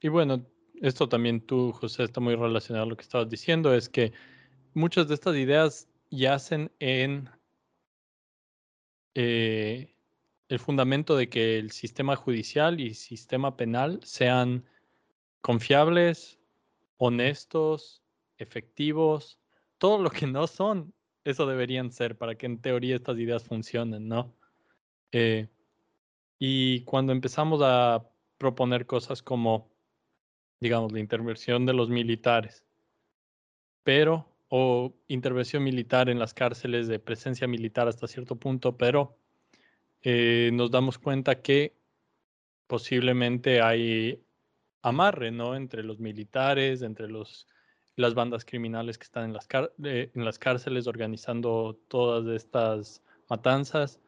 [0.02, 0.46] y bueno,
[0.84, 4.14] esto también tú, José, está muy relacionado a lo que estabas diciendo, es que
[4.76, 7.28] muchas de estas ideas yacen en
[10.48, 14.66] el fundamento de que el sistema judicial y sistema penal sean
[15.42, 16.40] confiables,
[16.98, 18.04] honestos,
[18.38, 19.40] efectivos,
[19.78, 24.08] todo lo que no son, eso deberían ser para que en teoría estas ideas funcionen,
[24.08, 24.36] ¿no?
[25.12, 25.48] Eh,
[26.38, 29.72] y cuando empezamos a proponer cosas como,
[30.60, 32.66] digamos, la intervención de los militares,
[33.84, 39.18] pero, o intervención militar en las cárceles de presencia militar hasta cierto punto, pero
[40.08, 41.76] eh, nos damos cuenta que
[42.68, 44.24] posiblemente hay
[44.84, 45.56] amarre, ¿no?
[45.56, 47.48] Entre los militares, entre los,
[47.96, 49.48] las bandas criminales que están en las,
[49.84, 54.00] eh, en las cárceles organizando todas estas matanzas.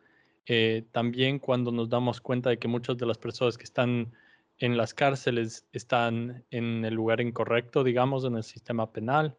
[0.46, 4.14] Eh, también cuando nos damos cuenta de que muchas de las personas que están
[4.60, 9.36] en las cárceles están en el lugar incorrecto, digamos, en el sistema penal,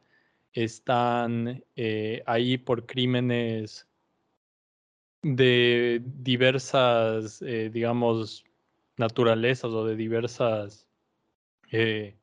[0.52, 1.62] están
[2.26, 3.87] ahí por crímenes
[5.22, 8.44] de diversas, eh, digamos,
[8.96, 10.86] naturalezas o de diversas,
[11.72, 12.16] eh,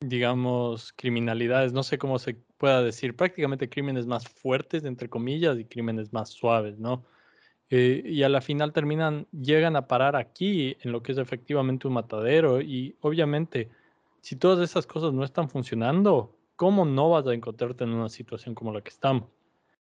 [0.00, 5.64] digamos, criminalidades, no sé cómo se pueda decir, prácticamente crímenes más fuertes, entre comillas, y
[5.64, 7.04] crímenes más suaves, ¿no?
[7.70, 11.86] Eh, y a la final terminan, llegan a parar aquí en lo que es efectivamente
[11.86, 13.68] un matadero y obviamente
[14.22, 18.54] si todas esas cosas no están funcionando, ¿cómo no vas a encontrarte en una situación
[18.54, 19.37] como la que estamos?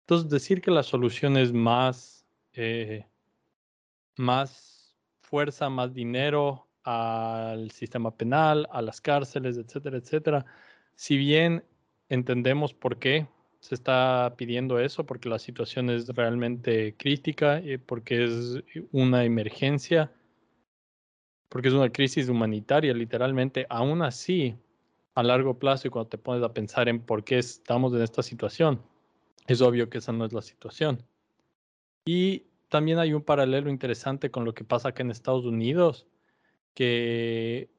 [0.09, 3.05] Entonces, decir que la solución es más, eh,
[4.17, 10.45] más fuerza, más dinero al sistema penal, a las cárceles, etcétera, etcétera.
[10.95, 11.63] Si bien
[12.07, 13.27] entendemos por qué
[13.59, 20.11] se está pidiendo eso, porque la situación es realmente crítica, y porque es una emergencia,
[21.49, 24.57] porque es una crisis humanitaria, literalmente, aún así,
[25.13, 28.23] a largo plazo y cuando te pones a pensar en por qué estamos en esta
[28.23, 28.81] situación,
[29.49, 31.03] es obvio que esa no es la situación.
[32.05, 36.05] Y también hay un paralelo interesante con lo que pasa acá en Estados Unidos,
[36.75, 37.69] que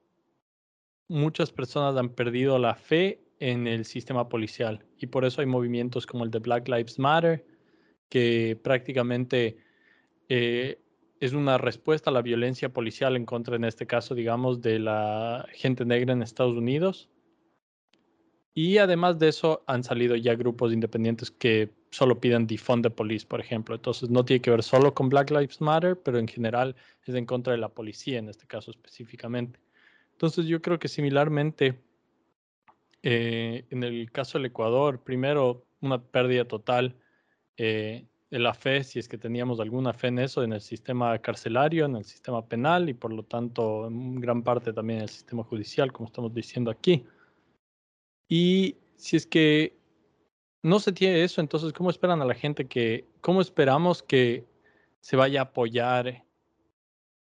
[1.08, 6.06] muchas personas han perdido la fe en el sistema policial y por eso hay movimientos
[6.06, 7.46] como el de Black Lives Matter,
[8.08, 9.58] que prácticamente
[10.28, 10.80] eh,
[11.20, 15.46] es una respuesta a la violencia policial en contra, en este caso, digamos, de la
[15.52, 17.08] gente negra en Estados Unidos
[18.54, 23.26] y además de eso, han salido ya grupos independientes que solo piden defund the police,
[23.26, 23.74] por ejemplo.
[23.74, 27.26] Entonces, no tiene que ver solo con Black Lives Matter, pero en general es en
[27.26, 29.60] contra de la policía, en este caso específicamente.
[30.20, 31.80] Entonces yo creo que similarmente,
[33.02, 36.94] eh, en el caso del Ecuador, primero una pérdida total
[37.56, 41.18] eh, de la fe, si es que teníamos alguna fe en eso, en el sistema
[41.20, 45.08] carcelario, en el sistema penal y por lo tanto en gran parte también en el
[45.08, 47.06] sistema judicial, como estamos diciendo aquí.
[48.30, 49.76] Y si es que
[50.62, 54.46] no se tiene eso, entonces, ¿cómo esperan a la gente que, cómo esperamos que
[55.00, 56.24] se vaya a apoyar,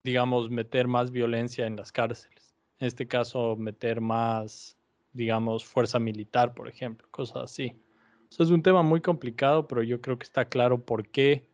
[0.02, 2.56] digamos, meter más violencia en las cárceles?
[2.80, 4.76] En este caso, meter más,
[5.12, 7.80] digamos, fuerza militar, por ejemplo, cosas así.
[8.28, 11.48] Eso es un tema muy complicado, pero yo creo que está claro por qué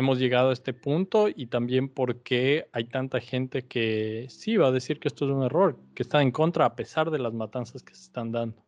[0.00, 4.68] hemos llegado a este punto y también por qué hay tanta gente que sí va
[4.68, 7.34] a decir que esto es un error, que está en contra a pesar de las
[7.34, 8.62] matanzas que se están dando.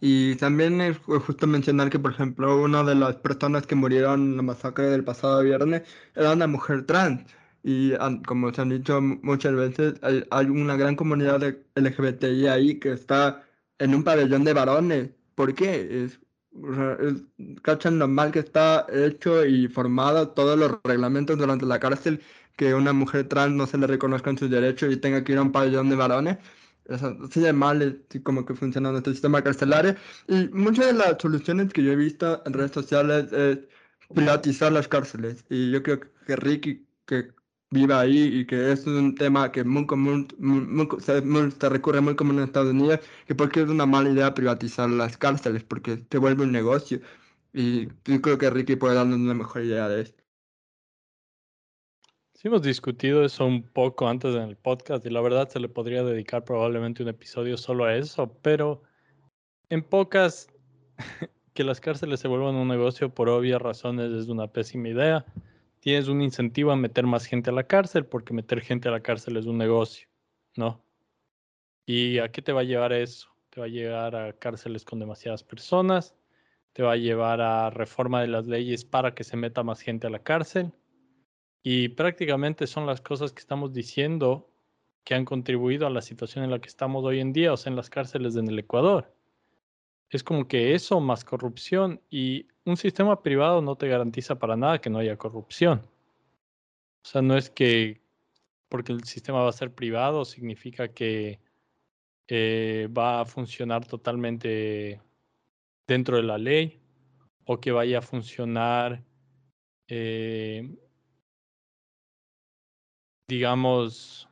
[0.00, 4.36] Y también es justo mencionar que, por ejemplo, una de las personas que murieron en
[4.38, 5.82] la masacre del pasado viernes
[6.14, 7.24] era una mujer trans.
[7.62, 7.92] Y
[8.26, 12.92] como se han dicho muchas veces, hay, hay una gran comunidad de LGBTI ahí que
[12.92, 13.44] está
[13.78, 15.10] en un pabellón de varones.
[15.34, 16.04] ¿Por qué?
[16.04, 16.18] Es,
[17.62, 22.20] cachan lo mal que está hecho y formado todos los reglamentos durante la cárcel
[22.56, 25.42] que una mujer trans no se le reconozcan sus derechos y tenga que ir a
[25.42, 26.38] un pabellón de varones
[26.90, 29.94] así de mal como que funciona nuestro sistema carcelario.
[30.28, 33.58] Y muchas de las soluciones que yo he visto en redes sociales es
[34.14, 35.44] privatizar las cárceles.
[35.48, 37.32] Y yo creo que Ricky, que
[37.70, 40.28] vive ahí y que es un tema que muy común,
[41.00, 45.16] se, recurre muy común en Estados Unidos, que porque es una mala idea privatizar las
[45.16, 47.00] cárceles, porque se vuelve un negocio.
[47.52, 50.22] Y yo creo que Ricky puede darnos una mejor idea de esto.
[52.34, 55.68] Sí, hemos discutido eso un poco antes en el podcast y la verdad se le
[55.68, 58.82] podría dedicar probablemente un episodio solo a eso, pero
[59.68, 60.48] en pocas
[61.54, 65.26] que las cárceles se vuelvan un negocio por obvias razones es una pésima idea.
[65.80, 69.00] Tienes un incentivo a meter más gente a la cárcel porque meter gente a la
[69.00, 70.08] cárcel es un negocio,
[70.56, 70.84] ¿no?
[71.86, 73.28] ¿Y a qué te va a llevar eso?
[73.48, 76.14] Te va a llevar a cárceles con demasiadas personas,
[76.72, 80.06] te va a llevar a reforma de las leyes para que se meta más gente
[80.06, 80.72] a la cárcel
[81.62, 84.50] y prácticamente son las cosas que estamos diciendo
[85.04, 87.70] que han contribuido a la situación en la que estamos hoy en día, o sea,
[87.70, 89.14] en las cárceles en el Ecuador.
[90.10, 94.80] Es como que eso más corrupción y un sistema privado no te garantiza para nada
[94.80, 95.82] que no haya corrupción.
[97.02, 98.00] O sea, no es que
[98.68, 101.40] porque el sistema va a ser privado significa que
[102.28, 105.00] eh, va a funcionar totalmente
[105.86, 106.80] dentro de la ley
[107.44, 109.02] o que vaya a funcionar
[109.88, 110.68] eh,
[113.30, 114.28] digamos,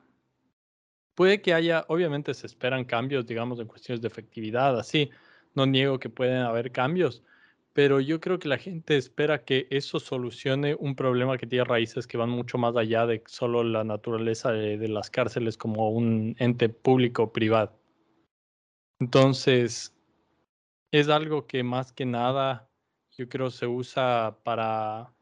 [1.14, 5.10] puede que haya, obviamente se esperan cambios, digamos, en cuestiones de efectividad, así,
[5.58, 7.22] no niego que pueden haber cambios,
[7.74, 12.06] pero yo creo que la gente espera que eso solucione un problema que tiene raíces
[12.06, 16.68] que van mucho más allá de solo la naturaleza de, las cárceles como un ente
[16.68, 17.78] público privado.
[19.00, 19.94] Entonces,
[20.90, 22.68] es algo que más que nada
[23.16, 25.12] yo creo se usa para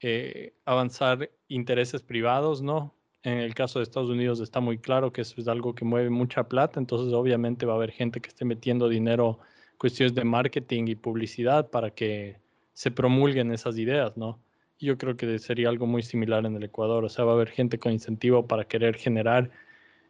[0.00, 2.94] eh, avanzar intereses privados, ¿no?
[3.22, 6.10] En el caso de Estados Unidos está muy claro que eso es algo que mueve
[6.10, 9.40] mucha plata, entonces obviamente va a haber gente que esté metiendo dinero,
[9.78, 12.38] cuestiones de marketing y publicidad para que
[12.72, 14.40] se promulguen esas ideas, ¿no?
[14.78, 17.48] Yo creo que sería algo muy similar en el Ecuador, o sea, va a haber
[17.48, 19.50] gente con incentivo para querer generar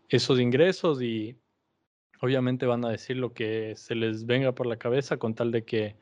[0.09, 1.37] esos ingresos y
[2.21, 5.65] obviamente van a decir lo que se les venga por la cabeza con tal de
[5.65, 5.97] que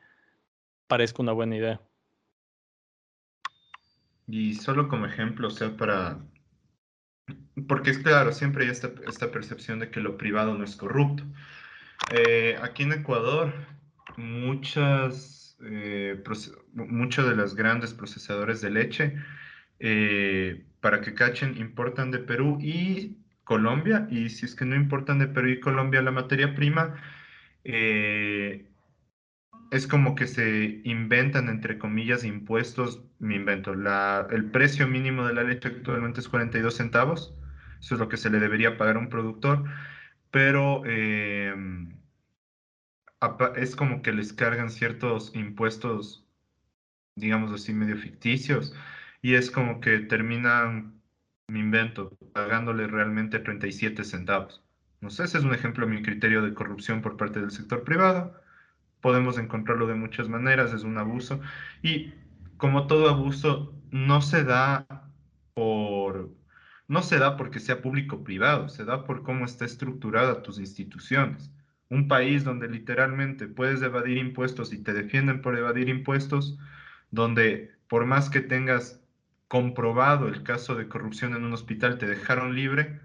[0.87, 1.81] parezca una buena idea.
[4.27, 6.19] Y solo como ejemplo, o sea, para
[7.67, 11.23] porque es claro, siempre hay esta, esta percepción de que lo privado no es corrupto.
[12.11, 13.53] Eh, aquí en Ecuador,
[14.17, 16.21] muchas, eh,
[16.73, 19.15] muchos de los grandes procesadores de leche,
[19.79, 25.19] eh, para que cachen, importan de Perú y Colombia, y si es que no importan
[25.19, 26.95] de Perú y Colombia la materia prima,
[27.63, 28.65] eh,
[29.71, 35.33] es como que se inventan, entre comillas, impuestos, me invento, la, el precio mínimo de
[35.33, 37.33] la leche actualmente es 42 centavos,
[37.79, 39.65] eso es lo que se le debería pagar a un productor,
[40.35, 41.95] pero em,
[43.55, 46.27] es como que les cargan ciertos impuestos,
[47.15, 48.75] digamos así, medio ficticios,
[49.21, 51.01] y es como que terminan,
[51.47, 54.61] me invento, pagándole realmente 37 centavos.
[54.99, 57.85] No sé, ese es un ejemplo a mi criterio de corrupción por parte del sector
[57.85, 58.35] privado
[59.01, 61.39] podemos encontrarlo de muchas maneras, es un abuso.
[61.81, 62.13] Y
[62.57, 64.85] como todo abuso, no se da
[65.53, 66.29] por,
[66.87, 71.51] no se da porque sea público privado, se da por cómo está estructurada tus instituciones.
[71.89, 76.57] Un país donde literalmente puedes evadir impuestos y te defienden por evadir impuestos,
[77.11, 79.01] donde por más que tengas
[79.47, 82.99] comprobado el caso de corrupción en un hospital, te dejaron libre,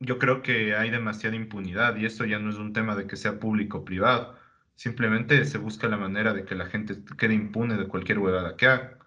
[0.00, 3.16] yo creo que hay demasiada impunidad y esto ya no es un tema de que
[3.16, 4.38] sea público o privado.
[4.76, 8.66] Simplemente se busca la manera de que la gente quede impune de cualquier huevada que
[8.66, 8.98] haga.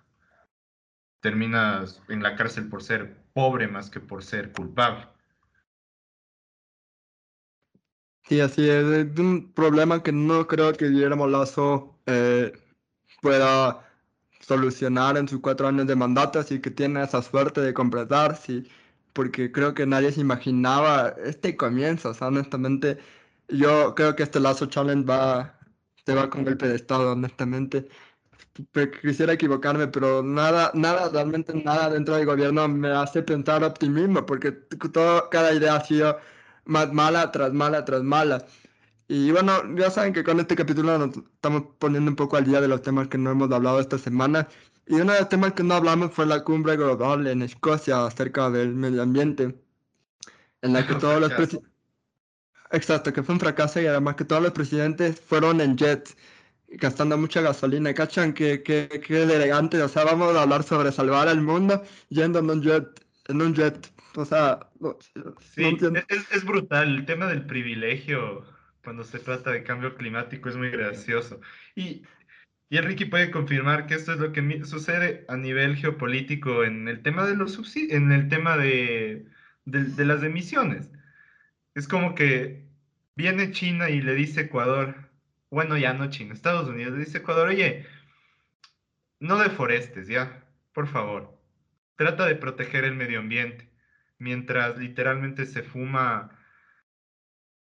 [1.21, 5.07] Terminas en la cárcel por ser pobre más que por ser culpable.
[8.27, 8.83] Sí, así es.
[8.85, 12.51] Es un problema que no creo que Guillermo Lazo eh,
[13.21, 13.87] pueda
[14.41, 18.67] solucionar en sus cuatro años de mandato, así que tiene esa suerte de completar, sí,
[19.13, 22.09] porque creo que nadie se imaginaba este comienzo.
[22.09, 22.99] O sea, honestamente,
[23.49, 25.59] yo creo que este Lazo Challenge va,
[26.05, 27.89] se va con el pedestal, honestamente.
[29.01, 34.51] Quisiera equivocarme, pero nada, nada, realmente nada dentro del gobierno me hace pensar optimismo, porque
[34.51, 36.17] todo, cada idea ha sido
[36.65, 38.45] más mala tras mala tras mala.
[39.07, 42.59] Y bueno, ya saben que con este capítulo nos estamos poniendo un poco al día
[42.59, 44.47] de los temas que no hemos hablado esta semana.
[44.85, 48.49] Y uno de los temas que no hablamos fue la cumbre global en Escocia acerca
[48.49, 49.55] del medio ambiente,
[50.61, 51.71] en la que todos los presidentes...
[52.71, 56.17] Exacto, que fue un fracaso y además que todos los presidentes fueron en jet,
[56.69, 57.93] gastando mucha gasolina.
[57.93, 58.33] ¿Cachan?
[58.33, 59.81] Qué, qué, qué elegante.
[59.81, 63.05] O sea, vamos a hablar sobre salvar al mundo yendo en un jet.
[63.27, 63.91] En un jet.
[64.15, 64.59] O sea,
[65.53, 66.95] sí, es, es, brutal.
[66.95, 68.45] El tema del privilegio
[68.83, 71.39] cuando se trata de cambio climático es muy gracioso.
[71.75, 72.03] Y,
[72.69, 77.03] y Enrique puede confirmar que esto es lo que sucede a nivel geopolítico en el
[77.03, 79.27] tema de los subsidios, en el tema de,
[79.65, 80.89] de, de las emisiones.
[81.75, 82.65] Es como que
[83.15, 85.06] viene China y le dice Ecuador,
[85.49, 87.85] bueno, ya no China, Estados Unidos dice Ecuador, oye,
[89.19, 90.43] no deforestes, ya,
[90.73, 91.37] por favor.
[91.95, 93.69] Trata de proteger el medio ambiente
[94.19, 96.31] mientras literalmente se fuma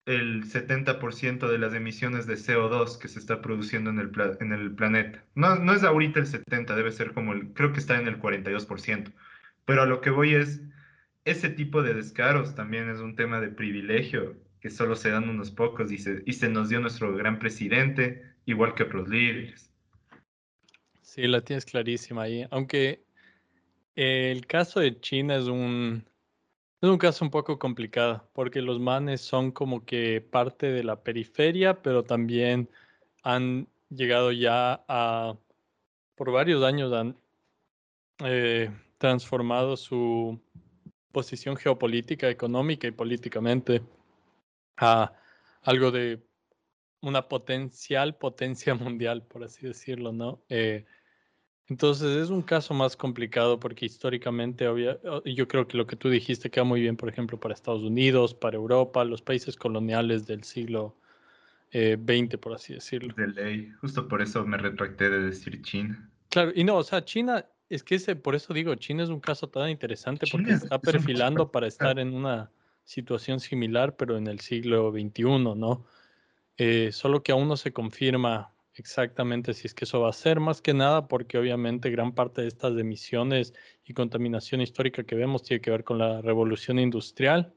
[0.07, 4.72] el 70% de las emisiones de CO2 que se está produciendo en el, en el
[4.74, 5.24] planeta.
[5.35, 8.20] No, no es ahorita el 70, debe ser como el, creo que está en el
[8.20, 9.12] 42%.
[9.64, 10.62] Pero a lo que voy es,
[11.24, 15.50] ese tipo de descaros también es un tema de privilegio que solo se dan unos
[15.50, 19.70] pocos y se, y se nos dio nuestro gran presidente, igual que otros líderes.
[21.02, 22.46] Sí, la tienes clarísima ahí.
[22.50, 23.04] Aunque
[23.94, 26.04] el caso de China es un,
[26.80, 31.02] es un caso un poco complicado, porque los manes son como que parte de la
[31.02, 32.68] periferia, pero también
[33.22, 35.36] han llegado ya a,
[36.14, 37.16] por varios años han
[38.24, 40.40] eh, transformado su
[41.12, 43.82] posición geopolítica, económica y políticamente
[44.77, 45.12] a
[45.62, 46.22] algo de
[47.01, 50.43] una potencial potencia mundial, por así decirlo, ¿no?
[50.49, 50.85] Eh,
[51.68, 54.64] entonces es un caso más complicado porque históricamente
[55.24, 58.35] yo creo que lo que tú dijiste queda muy bien, por ejemplo, para Estados Unidos,
[58.35, 60.97] para Europa, los países coloniales del siglo
[61.72, 63.12] XX, eh, por así decirlo.
[63.16, 66.09] De ley, justo por eso me retracté de decir China.
[66.31, 69.20] Claro, y no, o sea, China, es que ese, por eso digo, China es un
[69.20, 72.49] caso tan interesante porque está perfilando para estar en una
[72.87, 75.22] situación similar, pero en el siglo XXI,
[75.55, 75.84] ¿no?
[76.57, 80.41] Eh, solo que aún no se confirma exactamente si es que eso va a ser,
[80.41, 85.43] más que nada porque obviamente gran parte de estas emisiones y contaminación histórica que vemos
[85.43, 87.53] tiene que ver con la revolución industrial,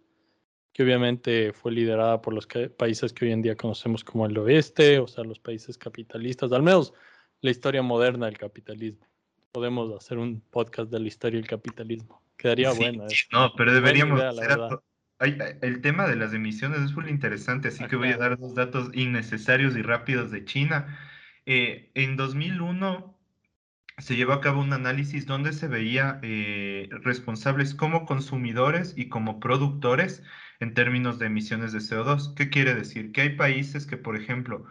[0.73, 4.99] que obviamente fue liderada por los países que hoy en día conocemos como el oeste,
[4.99, 6.93] o sea, los países capitalistas, al menos
[7.41, 9.05] la historia moderna del capitalismo.
[9.51, 12.21] Podemos hacer un podcast de la historia del capitalismo.
[12.37, 13.05] Quedaría bueno.
[13.31, 14.21] no, pero deberíamos
[15.19, 18.89] el tema de las emisiones es muy interesante, así que voy a dar dos datos
[18.93, 20.97] innecesarios y rápidos de China.
[21.45, 23.17] Eh, en 2001
[23.97, 29.39] se llevó a cabo un análisis donde se veía eh, responsables como consumidores y como
[29.39, 30.23] productores
[30.61, 32.33] en términos de emisiones de CO2.
[32.35, 33.11] ¿Qué quiere decir?
[33.11, 34.65] Que hay países que, por ejemplo,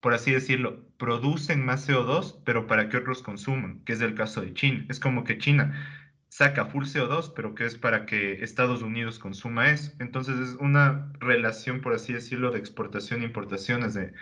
[0.00, 4.40] por así decirlo, producen más CO2, pero para que otros consuman, que es el caso
[4.40, 4.84] de China.
[4.88, 6.03] Es como que China
[6.34, 9.92] saca full CO2, pero que es para que Estados Unidos consuma eso.
[10.00, 14.12] Entonces es una relación, por así decirlo, de exportación e importaciones de,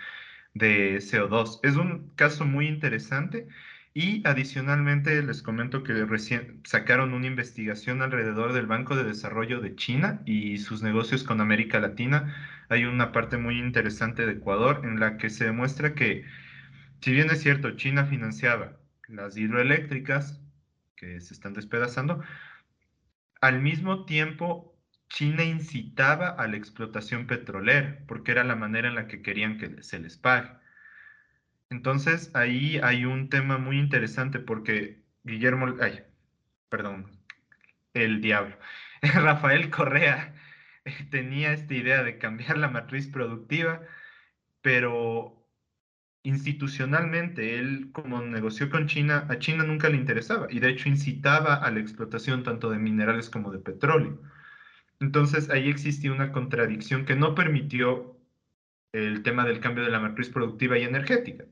[0.53, 1.59] de CO2.
[1.63, 3.47] Es un caso muy interesante
[3.95, 9.75] y adicionalmente les comento que recién sacaron una investigación alrededor del Banco de Desarrollo de
[9.75, 12.35] China y sus negocios con América Latina.
[12.69, 16.25] Hay una parte muy interesante de Ecuador en la que se demuestra que,
[17.01, 20.42] si bien es cierto, China financiaba las hidroeléctricas,
[20.95, 22.23] que se están despedazando.
[23.41, 24.73] Al mismo tiempo,
[25.09, 29.83] China incitaba a la explotación petrolera, porque era la manera en la que querían que
[29.83, 30.49] se les pague.
[31.69, 36.03] Entonces, ahí hay un tema muy interesante porque Guillermo, ay,
[36.69, 37.11] perdón,
[37.93, 38.57] el diablo,
[39.01, 40.35] Rafael Correa
[41.11, 43.81] tenía esta idea de cambiar la matriz productiva,
[44.61, 45.42] pero
[46.23, 51.55] institucionalmente, él como negoció con China, a China nunca le interesaba y de hecho incitaba
[51.55, 54.19] a la explotación tanto de minerales como de petróleo.
[54.99, 58.17] Entonces ahí existía una contradicción que no permitió
[58.93, 61.45] el tema del cambio de la matriz productiva y energética.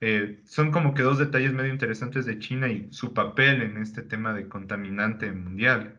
[0.00, 4.02] Eh, son como que dos detalles medio interesantes de China y su papel en este
[4.02, 5.98] tema de contaminante mundial,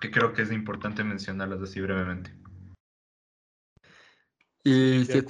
[0.00, 2.32] que creo que es importante mencionarlas así brevemente.
[4.64, 5.22] Y si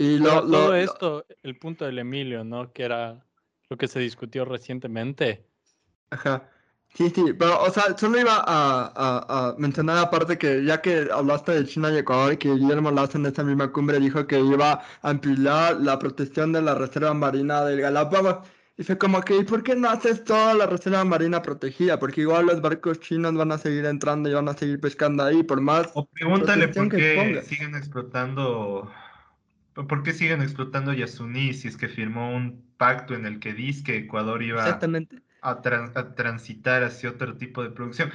[0.00, 2.72] y lo, todo esto, el punto del Emilio, ¿no?
[2.72, 3.22] Que era
[3.68, 5.44] lo que se discutió recientemente.
[6.08, 6.48] Ajá.
[6.94, 11.66] Sí, sí, pero, o sea, solo iba a, mencionar aparte que ya que hablaste de
[11.66, 15.78] China y Ecuador, que Guillermo Lazo en esa misma cumbre dijo que iba a ampliar
[15.82, 18.48] la protección de la reserva marina del Galápagos.
[18.78, 21.98] Y fue como que, ¿y por qué no haces toda la reserva marina protegida?
[21.98, 25.42] Porque igual los barcos chinos van a seguir entrando y van a seguir pescando ahí,
[25.42, 25.90] por más...
[25.92, 28.90] O pregúntale por qué siguen explotando
[29.74, 33.84] ¿Por qué siguen explotando Yasuní si es que firmó un pacto en el que dice
[33.84, 34.64] que Ecuador iba
[35.42, 35.62] a,
[36.14, 38.10] transitar hacia otro tipo de producción?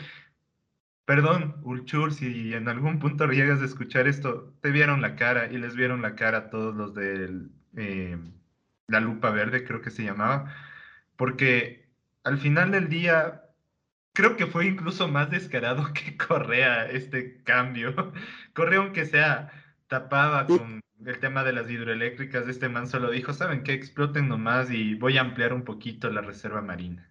[1.05, 5.57] Perdón, Ulchur, si en algún punto llegas a escuchar esto, te vieron la cara y
[5.57, 7.47] les vieron la cara a todos los de
[7.77, 8.17] eh,
[8.87, 10.53] la lupa verde, creo que se llamaba,
[11.15, 11.87] porque
[12.23, 13.43] al final del día
[14.13, 18.11] creo que fue incluso más descarado que Correa este cambio.
[18.53, 19.51] Correa, aunque sea
[19.87, 23.73] tapaba con el tema de las hidroeléctricas, este man solo dijo, ¿saben qué?
[23.73, 27.09] Exploten nomás y voy a ampliar un poquito la reserva marina.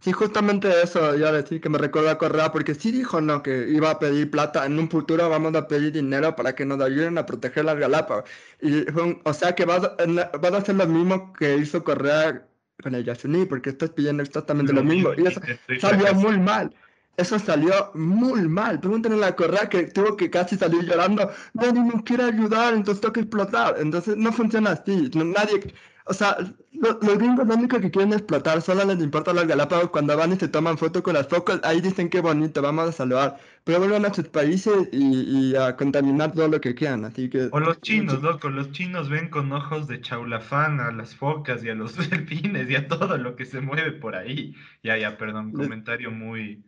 [0.00, 3.42] Sí, justamente eso iba a decir que me recuerda a Correa, porque sí dijo, ¿no?
[3.42, 4.66] Que iba a pedir plata.
[4.66, 8.28] En un futuro vamos a pedir dinero para que nos ayuden a proteger las Galápagos.
[8.60, 8.84] Y,
[9.24, 12.46] o sea que vas, a hacer lo mismo que hizo Correa
[12.82, 15.10] con el Yasuní, porque estás pidiendo exactamente lo, mismo.
[15.16, 15.40] Y eso
[15.80, 16.74] salió muy mal.
[17.16, 18.78] Eso salió muy mal.
[18.78, 21.30] Pregúntenle a la Correa que tuvo que casi salir llorando.
[21.54, 23.76] Nadie nos quiere ayudar, entonces tengo que explotar.
[23.78, 25.10] Entonces no funciona así.
[25.14, 25.72] nadie,
[26.04, 26.36] o sea,
[26.72, 30.36] los gringos lo único que quieren explotar, solo les importa los Galápagos cuando van y
[30.36, 31.58] se toman fotos con las focos.
[31.64, 33.38] Ahí dicen qué bonito, vamos a salvar.
[33.64, 37.06] Pero vuelven a sus países y, a contaminar todo lo que quieran.
[37.06, 37.48] Así que.
[37.50, 38.50] O los chinos, loco.
[38.50, 42.76] Los chinos ven con ojos de chaulafán a las focas y a los delfines y
[42.76, 44.54] a todo lo que se mueve por ahí.
[44.84, 46.62] Ya, ya, perdón, comentario muy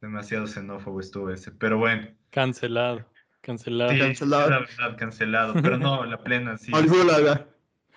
[0.00, 2.08] demasiado xenófobo estuvo ese, pero bueno.
[2.30, 3.04] Cancelado,
[3.40, 3.92] cancelado.
[3.92, 4.50] Sí, cancelado.
[4.50, 6.72] La verdad, cancelado, pero no, la plena sí.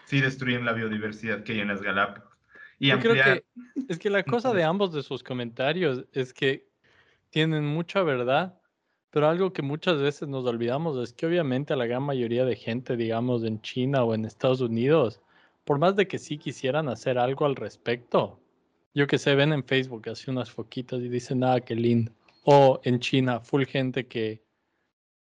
[0.05, 2.31] sí destruyen la biodiversidad que hay en las Galápagos.
[2.79, 3.43] Y Yo creo que
[3.87, 6.67] es que la cosa de ambos de sus comentarios es que
[7.29, 8.59] tienen mucha verdad,
[9.09, 12.55] pero algo que muchas veces nos olvidamos es que obviamente a la gran mayoría de
[12.55, 15.21] gente, digamos, en China o en Estados Unidos,
[15.63, 18.42] por más de que sí quisieran hacer algo al respecto,
[18.93, 22.11] yo que sé, ven en Facebook así unas foquitas y dicen, nada, ah, qué lindo.
[22.43, 24.43] O en China, full gente que,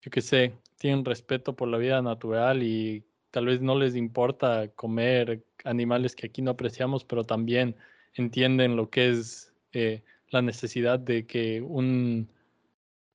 [0.02, 4.70] yo que sé, tienen respeto por la vida natural y tal vez no les importa
[4.70, 7.76] comer animales que aquí no apreciamos, pero también
[8.16, 12.30] entienden lo que es eh, la necesidad de que un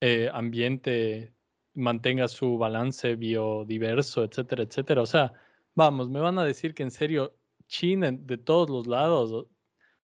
[0.00, 1.32] eh, ambiente
[1.74, 5.02] mantenga su balance biodiverso, etcétera, etcétera.
[5.02, 5.32] O sea,
[5.74, 7.34] vamos, me van a decir que en serio,
[7.66, 9.46] China de todos los lados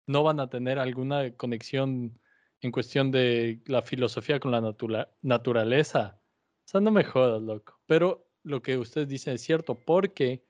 [0.07, 2.19] no van a tener alguna conexión
[2.61, 4.75] en cuestión de la filosofía con la
[5.23, 6.21] naturaleza.
[6.65, 7.81] O sea, no me jodas, loco.
[7.87, 10.45] Pero lo que ustedes dicen es cierto, porque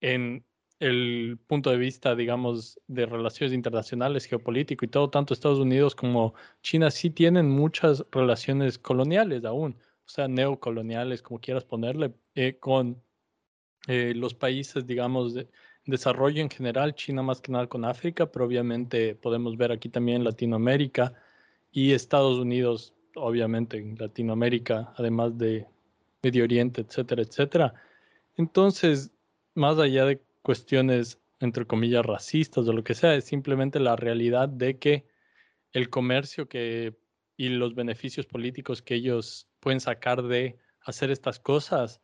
[0.00, 0.44] en
[0.80, 6.34] el punto de vista, digamos, de relaciones internacionales, geopolítico y todo, tanto Estados Unidos como
[6.62, 9.76] China sí tienen muchas relaciones coloniales aún,
[10.06, 13.02] o sea, neocoloniales, como quieras ponerle, eh, con
[13.88, 15.48] eh, los países, digamos, de,
[15.88, 20.22] desarrollo en general, China más que nada con África, pero obviamente podemos ver aquí también
[20.22, 21.14] Latinoamérica
[21.72, 25.66] y Estados Unidos, obviamente en Latinoamérica, además de
[26.22, 27.74] Medio Oriente, etcétera, etcétera.
[28.36, 29.10] Entonces,
[29.54, 34.48] más allá de cuestiones, entre comillas, racistas o lo que sea, es simplemente la realidad
[34.48, 35.06] de que
[35.72, 36.96] el comercio que,
[37.36, 42.00] y los beneficios políticos que ellos pueden sacar de hacer estas cosas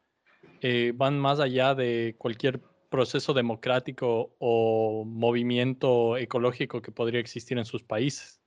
[0.60, 2.60] eh, van más allá de cualquier
[2.94, 8.40] proceso democrático o movimiento ecológico que podría existir en sus países.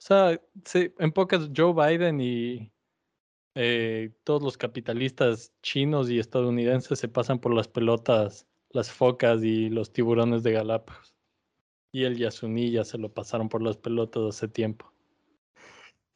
[0.00, 0.40] O sea,
[0.74, 2.72] en pocas, Joe Biden y
[3.54, 9.68] eh, todos los capitalistas chinos y estadounidenses se pasan por las pelotas, las focas y
[9.70, 11.14] los tiburones de Galápagos.
[11.92, 14.91] Y el Yasuní ya se lo pasaron por las pelotas hace tiempo.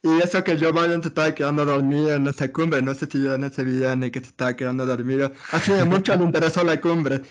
[0.07, 3.27] Y eso que Joe Biden se estaba quedando dormido en esa cumbre, no sé si
[3.27, 5.33] en ese video en el que se estaba quedando dormido.
[5.51, 7.21] Así de mucho le interesó la cumbre.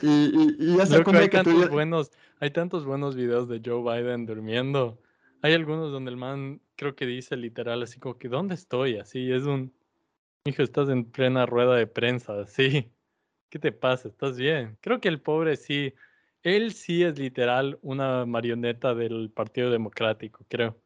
[0.00, 3.82] Y, y, y esa cumbre hay que tantos buenos, Hay tantos buenos videos de Joe
[3.82, 4.98] Biden durmiendo.
[5.42, 8.96] Hay algunos donde el man creo que dice literal así como que ¿dónde estoy?
[8.96, 9.74] Así es un
[10.44, 12.90] Hijo, estás en plena rueda de prensa, sí.
[13.48, 14.08] ¿Qué te pasa?
[14.08, 14.76] ¿Estás bien?
[14.80, 15.94] Creo que el pobre sí,
[16.42, 20.81] él sí es literal una marioneta del Partido Democrático, creo.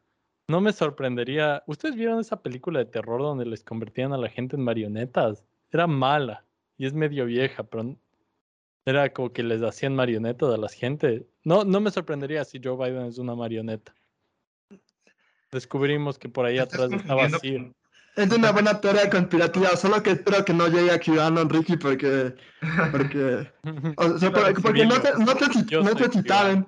[0.48, 1.64] No me sorprendería.
[1.66, 5.44] ¿Ustedes vieron esa película de terror donde les convertían a la gente en marionetas?
[5.72, 6.44] Era mala
[6.78, 7.96] y es medio vieja, pero
[8.84, 11.26] era como que les hacían marionetas a la gente.
[11.42, 13.92] No, no me sorprendería si Joe Biden es una marioneta.
[15.50, 17.72] Descubrimos que por ahí atrás estaba así.
[18.14, 22.34] Es una buena teoría conspirativa, solo que espero que no llegue a QAnon, Ricky, porque.
[22.90, 23.50] Porque,
[23.96, 25.46] o sea, porque, no, te, no, te,
[25.82, 26.64] no te.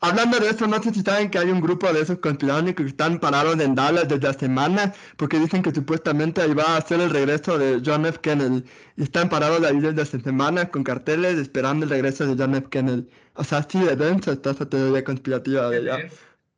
[0.00, 2.90] Hablando de eso, no sé si saben que hay un grupo de esos conspiranoicos que
[2.90, 7.00] están parados en Dallas desde la semana porque dicen que supuestamente ahí va a ser
[7.00, 8.20] el regreso de John F.
[8.20, 8.62] Kennedy.
[8.96, 12.68] Y están parados ahí desde hace semana con carteles esperando el regreso de John F.
[12.68, 13.08] Kennedy.
[13.34, 16.08] O sea, sí, de denso está esa teoría conspirativa de allá.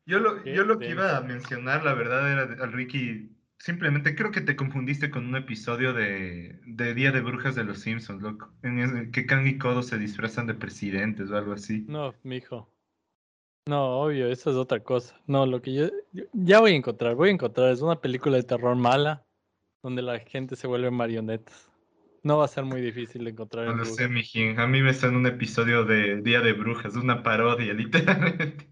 [0.04, 4.30] Yo lo, yo lo que iba a mencionar, la verdad, era al Ricky Simplemente creo
[4.30, 8.52] que te confundiste con un episodio de, de Día de Brujas de los Simpsons, loco.
[8.62, 11.84] En el que Kang y Kodo se disfrazan de presidentes o algo así.
[11.88, 12.70] No, mijo.
[13.68, 15.14] No, obvio, eso es otra cosa.
[15.26, 15.88] No, lo que yo,
[16.32, 19.26] ya voy a encontrar, voy a encontrar, es una película de terror mala
[19.82, 21.68] donde la gente se vuelve marionetas.
[22.22, 23.66] No va a ser muy difícil de encontrar.
[23.66, 24.58] No lo sé, mijín.
[24.58, 28.66] A mí me está en un episodio de Día de Brujas, una parodia, literalmente.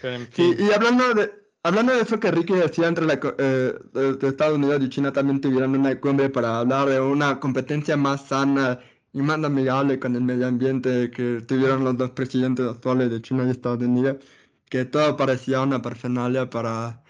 [0.00, 0.56] Pero en fin.
[0.58, 1.30] y hablando de,
[1.64, 5.40] Hablando de eso que Ricky decía entre la, eh, de, Estados Unidos y China también
[5.40, 8.80] tuvieron una cumbre para hablar de una competencia más sana
[9.12, 13.44] y más amigable con el medio ambiente que tuvieron los dos presidentes actuales de China
[13.46, 14.16] y Estados Unidos,
[14.70, 17.02] que todo parecía una parfernalia para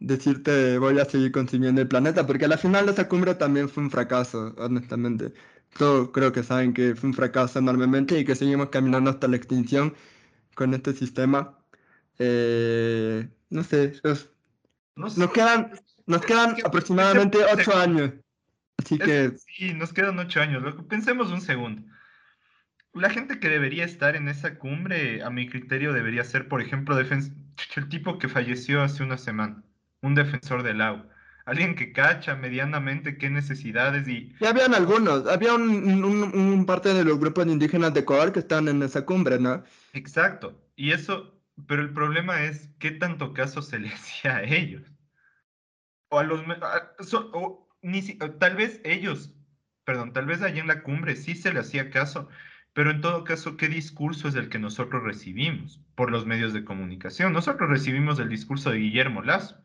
[0.00, 3.84] decirte voy a seguir consumiendo el planeta, porque al final de esa cumbre también fue
[3.84, 5.32] un fracaso, honestamente.
[5.78, 9.36] Todos creo que saben que fue un fracaso enormemente y que seguimos caminando hasta la
[9.36, 9.94] extinción
[10.54, 11.58] con este sistema.
[12.18, 13.94] Eh, no sé,
[14.96, 15.72] nos, quedan,
[16.06, 18.12] nos quedan aproximadamente ocho años.
[18.80, 19.32] Así que...
[19.36, 20.62] Sí, nos quedan ocho años.
[20.88, 21.82] Pensemos un segundo.
[22.94, 26.98] La gente que debería estar en esa cumbre, a mi criterio, debería ser, por ejemplo,
[26.98, 29.62] el tipo que falleció hace una semana,
[30.00, 31.06] un defensor del agua.
[31.44, 34.34] Alguien que cacha medianamente qué necesidades y...
[34.40, 38.68] Ya habían algunos, había un, un parte de los grupos indígenas de Ecuador que están
[38.68, 39.62] en esa cumbre, ¿no?
[39.92, 40.60] Exacto.
[40.76, 44.82] Y eso, pero el problema es qué tanto caso se le hacía a ellos.
[46.08, 46.40] O a los...
[48.38, 49.32] tal vez ellos,
[49.84, 52.28] perdón, tal vez allá en la cumbre sí se le hacía caso,
[52.72, 56.64] pero en todo caso, ¿qué discurso es el que nosotros recibimos por los medios de
[56.64, 57.32] comunicación?
[57.32, 59.56] Nosotros recibimos el discurso de Guillermo Lazo.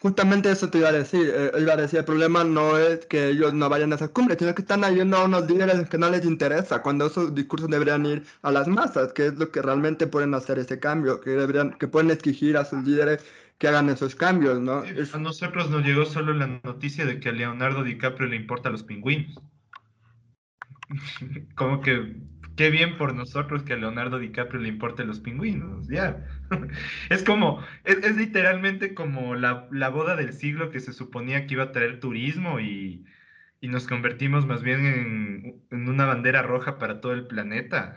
[0.00, 1.32] Justamente eso te iba a decir.
[1.34, 4.36] Eh, iba a decir, el problema no es que ellos no vayan a esa cumbre,
[4.38, 8.06] sino que están yendo a unos líderes que no les interesa, cuando esos discursos deberían
[8.06, 11.72] ir a las masas, que es lo que realmente pueden hacer ese cambio, que deberían,
[11.72, 13.24] que pueden exigir a sus líderes
[13.58, 14.82] que hagan esos cambios, ¿no?
[14.82, 18.84] A nosotros nos llegó solo la noticia de que a Leonardo DiCaprio le importa los
[18.84, 19.34] pingüinos.
[21.56, 22.16] Como que
[22.58, 26.26] qué bien por nosotros que a Leonardo DiCaprio le importen los pingüinos, ya.
[27.08, 31.72] es como, es, literalmente como la, boda del siglo que se suponía que iba a
[31.72, 33.06] traer turismo y,
[33.62, 37.94] nos convertimos más bien en, una bandera roja para todo el planeta,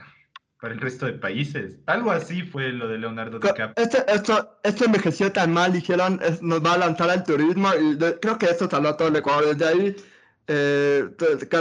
[0.61, 1.79] para el resto de países.
[1.87, 3.73] Algo así fue lo de Leonardo DiCaprio.
[3.75, 8.37] Esto, esto, esto envejeció tan mal, dijeron, nos va a lanzar al turismo y creo
[8.37, 9.55] que esto salió a todo el Ecuador.
[9.55, 9.95] Desde ahí
[10.47, 11.09] eh,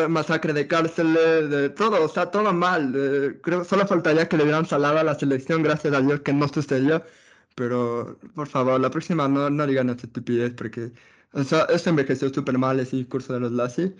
[0.08, 2.92] masacre de cárceles, de todo, o sea, todo mal.
[2.94, 6.34] Eh, creo solo faltaría que le dieran salada a la selección, gracias a Dios que
[6.34, 7.02] no sucedió.
[7.54, 10.92] Pero, por favor, la próxima no, no digan esta estupidez, porque
[11.32, 13.94] o sea, eso envejeció súper mal ese discurso de los Lassi.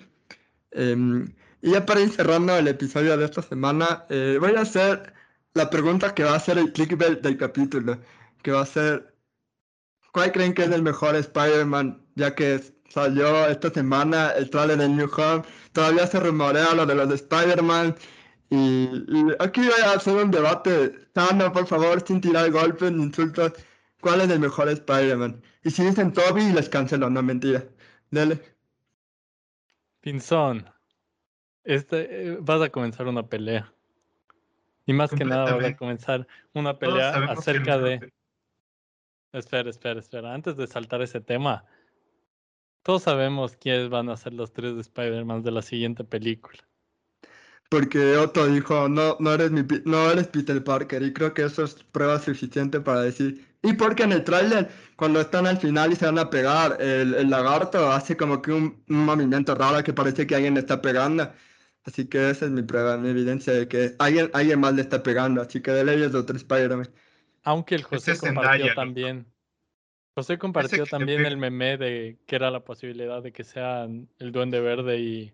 [0.73, 1.27] Em,
[1.63, 5.13] y ya para ir cerrando el episodio de esta semana, eh, voy a hacer
[5.55, 7.99] la pregunta que va a ser el clickbait del capítulo,
[8.43, 9.15] que va a ser,
[10.13, 12.07] ¿cuál creen que es el mejor Spider-Man?
[12.15, 15.43] Ya que salió esta semana el trailer de New Home.
[15.73, 17.97] Todavía se rumorea lo de los de Spider-Man.
[18.51, 18.89] Y,
[19.39, 23.53] aquí voy a hacer un debate sano, por favor, sin tirar golpes ni insultos.
[24.01, 25.43] ¿Cuál es el mejor Spider-Man?
[25.63, 27.65] Y si dicen Toby, les cancelo, no mentira.
[28.11, 28.41] Dale.
[30.01, 30.67] Pinzón,
[31.75, 33.73] este, eh, vas a comenzar una pelea.
[34.87, 38.13] Y más que nada vas a comenzar una pelea acerca de...
[39.33, 40.35] Espera, espera, espera.
[40.35, 41.65] Antes de saltar ese tema,
[42.83, 46.59] todos sabemos quiénes van a ser los tres de Spider-Man de la siguiente película.
[47.69, 51.63] Porque Otto dijo, no, no, eres mi, no eres Peter Parker, y creo que eso
[51.63, 53.47] es prueba suficiente para decir.
[53.63, 57.31] Y porque en el tráiler, cuando están al final y se van a pegar, el,
[57.31, 61.31] lagarto hace como que un, movimiento raro que parece que alguien le está pegando.
[61.85, 65.03] Así que esa es mi prueba, mi evidencia de que alguien, alguien más le está
[65.03, 65.41] pegando.
[65.41, 66.91] Así que de ley es otro Spider-Man.
[67.43, 69.27] Aunque el José compartió también
[70.15, 74.61] José compartió también el meme de que era la posibilidad de que sean el Duende
[74.61, 75.33] Verde y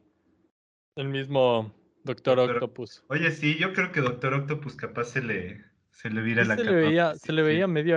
[0.96, 1.74] el mismo
[2.04, 3.02] Doctor, Octopus.
[3.08, 5.64] Oye, sí, yo creo que Doctor Octopus capaz se le,
[5.96, 7.96] se le vira la se Le veía, se le veía medio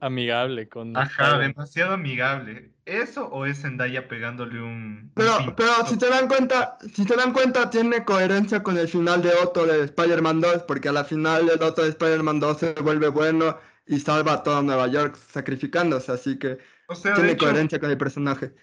[0.00, 0.96] amigable con.
[0.96, 2.70] Ajá, demasiado amigable.
[2.84, 5.10] ¿Eso o es Zendaya pegándole un.
[5.16, 9.22] Pero, pero si te dan cuenta, si te dan cuenta, tiene coherencia con el final
[9.22, 12.72] de Otto de Spider-Man 2, porque a la final el Otto de Spider-Man 2 se
[12.74, 16.58] vuelve bueno y salva a toda Nueva York sacrificándose, así que
[17.02, 18.54] tiene coherencia con el personaje.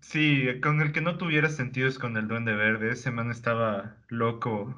[0.00, 2.90] Sí, con el que no tuviera sentido es con el Duende Verde.
[2.90, 4.74] Ese man estaba loco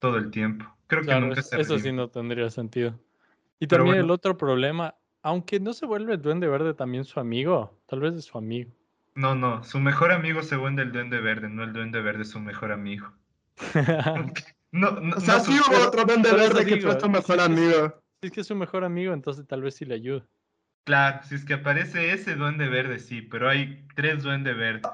[0.00, 0.77] todo el tiempo.
[0.88, 2.98] Creo que nunca se Eso sí no tendría sentido.
[3.60, 7.78] Y también el otro problema, aunque no se vuelve el Duende Verde también su amigo,
[7.86, 8.72] tal vez es su amigo.
[9.14, 12.30] No, no, su mejor amigo se vuelve el Duende Verde, no el Duende Verde es
[12.30, 13.12] su mejor amigo.
[14.72, 18.02] no, no, o sea, sí hubo otro Duende Verde que fue su mejor amigo.
[18.20, 20.26] Si es que es su mejor amigo, entonces tal vez sí le ayuda.
[20.84, 24.90] Claro, si es que aparece ese Duende Verde, sí, pero hay tres Duende Verdes.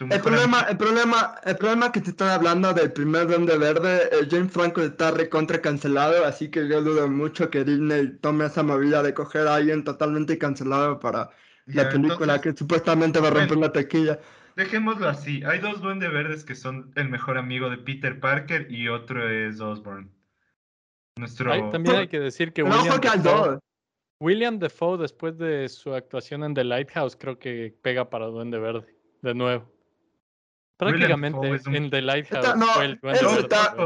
[0.00, 4.28] El problema, el, problema, el problema que te están hablando del primer Duende Verde, el
[4.28, 9.04] James Franco está recontra cancelado, así que yo dudo mucho que Disney tome esa movida
[9.04, 11.30] de coger a alguien totalmente cancelado para
[11.66, 14.18] la película que supuestamente va a romper la tequilla.
[14.56, 18.88] Dejémoslo así, hay dos Duende Verdes que son el mejor amigo de Peter Parker y
[18.88, 20.10] otro es Osborn.
[21.16, 21.70] Nuestro...
[21.70, 23.58] también hay que decir que William, Defoe,
[24.18, 28.96] William Defoe, después de su actuación en The Lighthouse, creo que pega para Duende Verde,
[29.22, 29.73] de nuevo.
[30.76, 33.00] Prácticamente en The Lighthouse está, no, fue el
[33.38, 33.76] Está,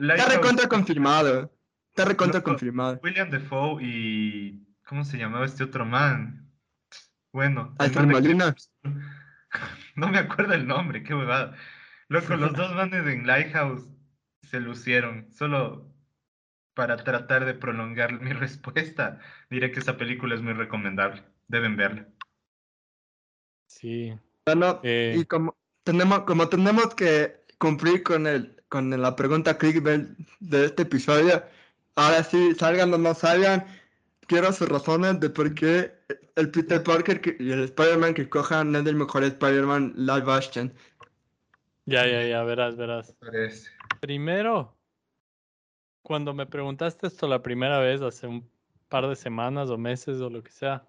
[0.00, 1.52] está recontra confirmado.
[1.90, 3.00] Está recontra confirmado.
[3.02, 4.64] William Defoe y.
[4.86, 6.50] ¿Cómo se llamaba este otro man?
[7.32, 7.74] Bueno.
[8.06, 8.54] Molina.
[9.96, 11.56] No me acuerdo el nombre, qué huevada.
[12.08, 13.88] Loco, los dos manes en Lighthouse
[14.42, 15.32] se lucieron.
[15.32, 15.92] Solo
[16.74, 19.18] para tratar de prolongar mi respuesta,
[19.50, 21.24] diré que esa película es muy recomendable.
[21.48, 22.06] Deben verla.
[23.66, 24.14] Sí.
[24.46, 25.56] Bueno, eh, y como,
[25.88, 30.06] tenemos, como tenemos que cumplir con, el, con la pregunta clickbait
[30.38, 31.42] de este episodio,
[31.96, 33.64] ahora sí, salgan o no salgan,
[34.26, 35.94] quiero sus razones de por qué
[36.36, 40.70] el Peter Parker y el Spider-Man que cojan es el mejor Spider-Man live action.
[41.86, 43.16] Ya, ya, ya, verás, verás.
[44.00, 44.76] Primero,
[46.02, 48.46] cuando me preguntaste esto la primera vez, hace un
[48.90, 50.86] par de semanas o meses o lo que sea,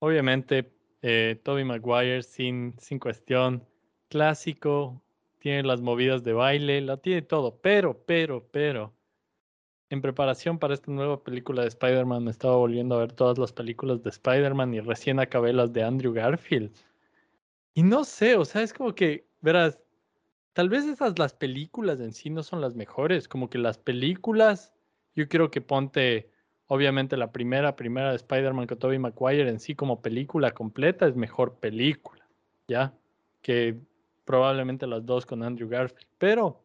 [0.00, 3.64] obviamente eh, Toby Maguire sin, sin cuestión
[4.08, 5.00] clásico,
[5.38, 8.92] tiene las movidas de baile, la tiene todo, pero, pero, pero,
[9.90, 13.52] en preparación para esta nueva película de Spider-Man me estaba volviendo a ver todas las
[13.52, 16.70] películas de Spider-Man y recién acabé las de Andrew Garfield.
[17.74, 19.78] Y no sé, o sea, es como que, verás,
[20.52, 24.72] tal vez esas las películas en sí no son las mejores, como que las películas,
[25.14, 26.30] yo creo que ponte,
[26.66, 31.16] obviamente la primera, primera de Spider-Man con Tobey Maguire en sí como película completa es
[31.16, 32.28] mejor película,
[32.66, 32.92] ¿ya?
[33.40, 33.78] Que
[34.28, 36.06] probablemente las dos con Andrew Garfield.
[36.18, 36.62] Pero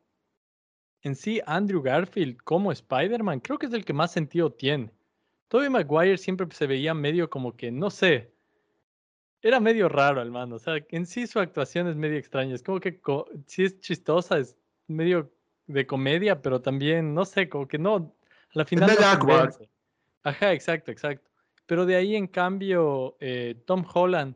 [1.01, 4.91] en sí, Andrew Garfield como Spider-Man creo que es el que más sentido tiene.
[5.47, 8.33] Tobey Maguire siempre se veía medio como que, no sé,
[9.41, 10.55] era medio raro, hermano.
[10.55, 12.53] O sea, en sí su actuación es medio extraña.
[12.53, 12.99] Es como que
[13.47, 14.57] sí es chistosa, es
[14.87, 15.31] medio
[15.67, 19.49] de comedia, pero también, no sé, como que no, a la final no
[20.23, 21.29] Ajá, exacto, exacto.
[21.65, 24.35] Pero de ahí, en cambio, eh, Tom Holland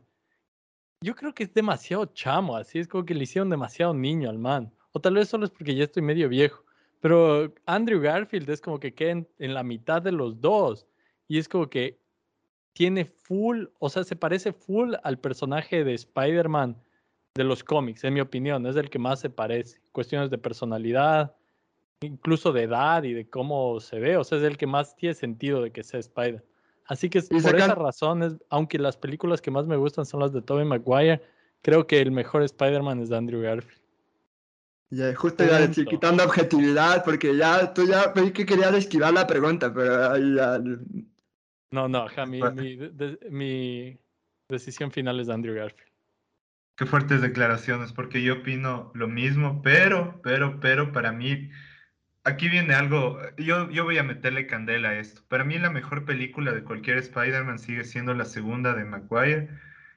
[1.00, 4.38] yo creo que es demasiado chamo, así es como que le hicieron demasiado niño al
[4.38, 4.72] man.
[4.92, 6.64] O tal vez solo es porque ya estoy medio viejo.
[7.00, 10.86] Pero Andrew Garfield es como que queda en, la mitad de los dos.
[11.28, 12.00] Y es como que
[12.72, 16.76] tiene full, o sea, se parece full al personaje de Spider-Man
[17.34, 18.66] de los cómics, en mi opinión.
[18.66, 19.80] Es el que más se parece.
[19.92, 21.36] Cuestiones de personalidad,
[22.00, 24.16] incluso de edad y de cómo se ve.
[24.16, 26.44] O sea, es el que más tiene sentido de que sea Spider.
[26.88, 30.40] Así que por esa razón, aunque las películas que más me gustan son las de
[30.40, 31.22] Tobey Maguire,
[31.60, 33.80] creo que el mejor Spider-Man es de Andrew Garfield.
[34.90, 39.26] Ya, justo ya decir, quitando objetividad, porque ya tú ya pedí que querías esquivar la
[39.26, 40.58] pregunta, pero ya...
[41.70, 42.40] No, no, mi,
[43.28, 43.98] mi
[44.48, 45.92] decisión final es de Andrew Garfield.
[46.78, 51.50] Qué fuertes declaraciones, porque yo opino lo mismo, pero, pero, pero para mí
[52.28, 55.22] aquí viene algo, yo, yo voy a meterle candela a esto.
[55.28, 59.48] Para mí la mejor película de cualquier Spider-Man sigue siendo la segunda de Maguire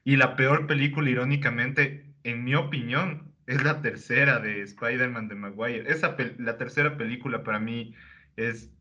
[0.03, 5.91] y la peor película, irónicamente, en mi opinión, es la tercera de Spider-Man de Maguire.
[5.91, 7.95] Esa la tercera película para mí
[8.35, 8.71] es,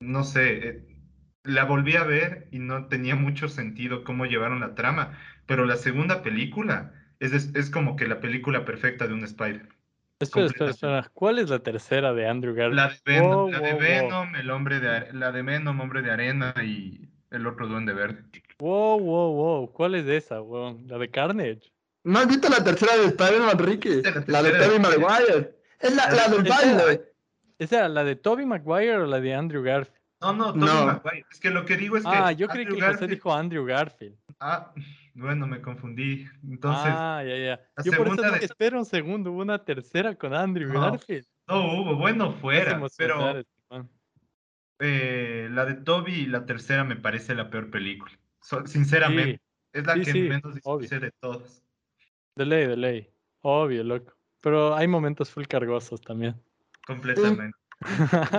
[0.00, 0.86] no sé, eh,
[1.44, 5.76] la volví a ver y no tenía mucho sentido cómo llevaron la trama, pero la
[5.76, 9.68] segunda película es, es como que la película perfecta de un Spider.
[10.22, 11.10] Espera, espera, espera.
[11.12, 12.76] ¿Cuál es la tercera de Andrew Garfield?
[12.76, 16.54] La de Venom, la de Venom el hombre de la de Venom, hombre de arena
[16.62, 18.22] y el otro duende verde.
[18.58, 19.72] Wow, wow, wow.
[19.72, 20.86] ¿Cuál es esa, weón?
[20.86, 21.72] La de Carnage.
[22.04, 24.02] ¿No has visto la tercera de Spider-Man, Ricky?
[24.26, 25.56] La de Tobey Maguire.
[25.80, 27.02] Es la, la del baile.
[27.58, 30.01] ¿Esa la de Tobey Maguire o la de Andrew Garfield?
[30.22, 31.26] No, no, Tobey Maguire.
[31.30, 32.10] Es que lo que digo es que.
[32.10, 34.16] Ah, yo creí que José dijo Andrew Garfield.
[34.38, 34.72] Ah,
[35.14, 36.26] bueno, me confundí.
[36.48, 36.92] Entonces.
[36.94, 37.60] Ah, ya, ya.
[37.84, 41.26] Yo por eso dije, espera un segundo, hubo una tercera con Andrew Garfield.
[41.48, 42.80] No hubo, bueno, fuera.
[42.96, 43.38] Pero.
[43.38, 43.52] Este
[44.84, 48.12] eh, la de Toby, la tercera, me parece la peor película.
[48.64, 49.40] sinceramente,
[49.72, 51.62] es la que menos disfruté de todas.
[52.34, 53.10] De ley, de ley.
[53.42, 54.12] Obvio, loco.
[54.40, 56.34] Pero hay momentos full cargosos también.
[56.84, 57.56] Completamente.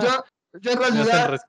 [0.02, 0.24] yo,
[0.60, 1.40] yo, en realidad.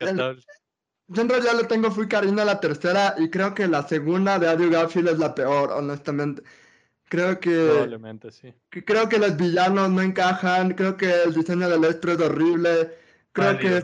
[1.07, 4.39] yo en realidad le tengo full cariño a la tercera y creo que la segunda
[4.39, 6.43] de Andrew Garfield es la peor, honestamente.
[7.07, 7.69] Creo que.
[7.71, 8.53] Probablemente, sí.
[8.69, 10.73] creo que los villanos no encajan.
[10.73, 12.91] Creo que el diseño del estro es horrible.
[13.31, 13.83] Creo que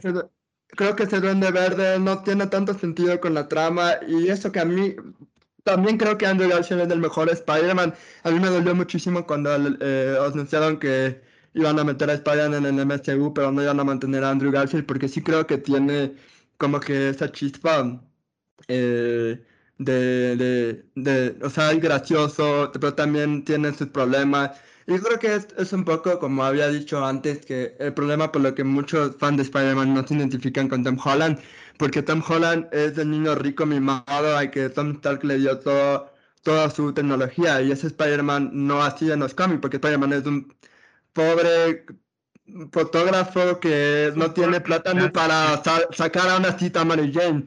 [0.76, 4.62] creo que ese duende verde no tiene tanto sentido con la trama y eso que
[4.62, 4.96] a mí
[5.64, 7.94] también creo que Andrew Garfield es el mejor Spider-Man.
[8.24, 9.52] A mí me dolió muchísimo cuando
[9.82, 11.22] eh, anunciaron que
[11.54, 14.52] iban a meter a Spider-Man en el MCU, pero no iban a mantener a Andrew
[14.52, 16.16] Garfield porque sí creo que tiene
[16.58, 18.02] como que esa chispa
[18.68, 19.44] eh,
[19.78, 24.52] de, de, de, o sea, es gracioso, pero también tiene sus problemas.
[24.88, 28.42] Yo creo que es, es, un poco, como había dicho antes, que el problema por
[28.42, 31.40] lo que muchos fans de Spider-Man no se identifican con Tom Holland,
[31.78, 36.12] porque Tom Holland es el niño rico mimado al que Tom Stark le dio todo,
[36.44, 40.54] toda su tecnología, y ese Spider-Man no hacía en los cómics, porque Spider-Man es un
[41.14, 41.86] pobre
[42.72, 47.46] fotógrafo que no tiene plata ni para sacar a una cita a Mary Jane.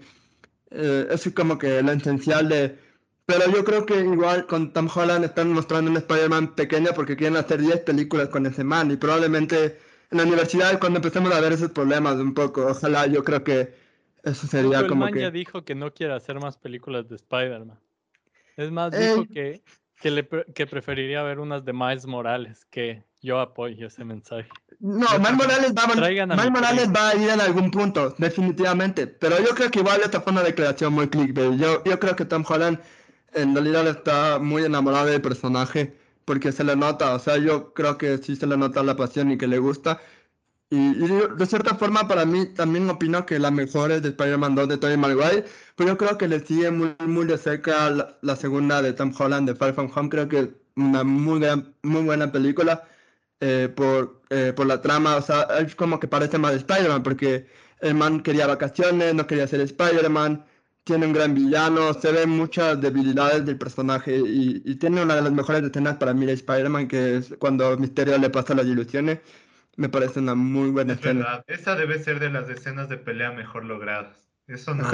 [0.71, 2.79] Eh, eso es como que lo esencial de
[3.27, 7.39] pero yo creo que igual con Tom Holland están mostrando un Spider-Man pequeño porque quieren
[7.39, 9.79] hacer 10 películas con ese man y probablemente
[10.11, 13.75] en la universidad cuando empecemos a ver esos problemas un poco, ojalá yo creo que
[14.23, 15.21] eso sería el como man que...
[15.21, 17.79] ya dijo que no quiere hacer más películas de Spider-Man.
[18.57, 19.29] Es más, dijo eh.
[19.33, 19.63] que,
[20.01, 24.49] que, le, que preferiría ver unas de Miles Morales, que yo apoyo ese mensaje.
[24.81, 29.07] No, Miles Morales, va, Miles Morales va a ir en algún punto, definitivamente.
[29.07, 31.59] Pero yo creo que igual esta fue una declaración muy clickbait.
[31.59, 32.79] Yo, yo creo que Tom Holland
[33.33, 35.97] en realidad está muy enamorado del personaje
[36.27, 39.31] porque se le nota, o sea, yo creo que sí se le nota la pasión
[39.31, 40.01] y que le gusta.
[40.69, 44.69] Y, de cierta forma para mí también opino que la mejor es de Spider-Man 2
[44.69, 45.45] de Tobey Maguire,
[45.77, 49.49] pero yo creo que le sigue muy, muy de cerca la, segunda de Tom Holland
[49.49, 52.85] de Far From Home, creo que es una muy, gran, muy buena película
[53.41, 57.03] eh, por, eh, por la trama, o sea, es como que parece más de Spider-Man
[57.03, 57.47] porque
[57.81, 60.45] el man quería vacaciones, no quería ser Spider-Man,
[60.85, 65.33] tiene un gran villano, se ven muchas debilidades del personaje y, tiene una de las
[65.33, 69.21] mejores escenas para mí de Spider-Man, que es cuando Misterio le pasa las ilusiones.
[69.77, 71.25] Me parece una muy buena es escena.
[71.25, 71.45] Verdad.
[71.49, 74.31] Esa debe ser de las escenas de pelea mejor logradas.
[74.47, 74.85] Eso no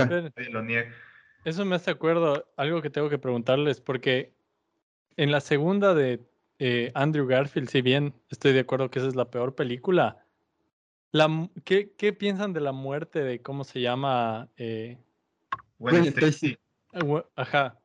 [0.50, 0.90] lo niega.
[1.44, 4.32] Eso me hace acuerdo, algo que tengo que preguntarles, porque
[5.16, 6.20] en la segunda de
[6.60, 10.24] eh, Andrew Garfield, si bien estoy de acuerdo que esa es la peor película,
[11.10, 14.48] la, ¿qué, ¿qué, piensan de la muerte de cómo se llama?
[14.56, 14.98] Eh,
[16.92, 17.80] Ah, ajá.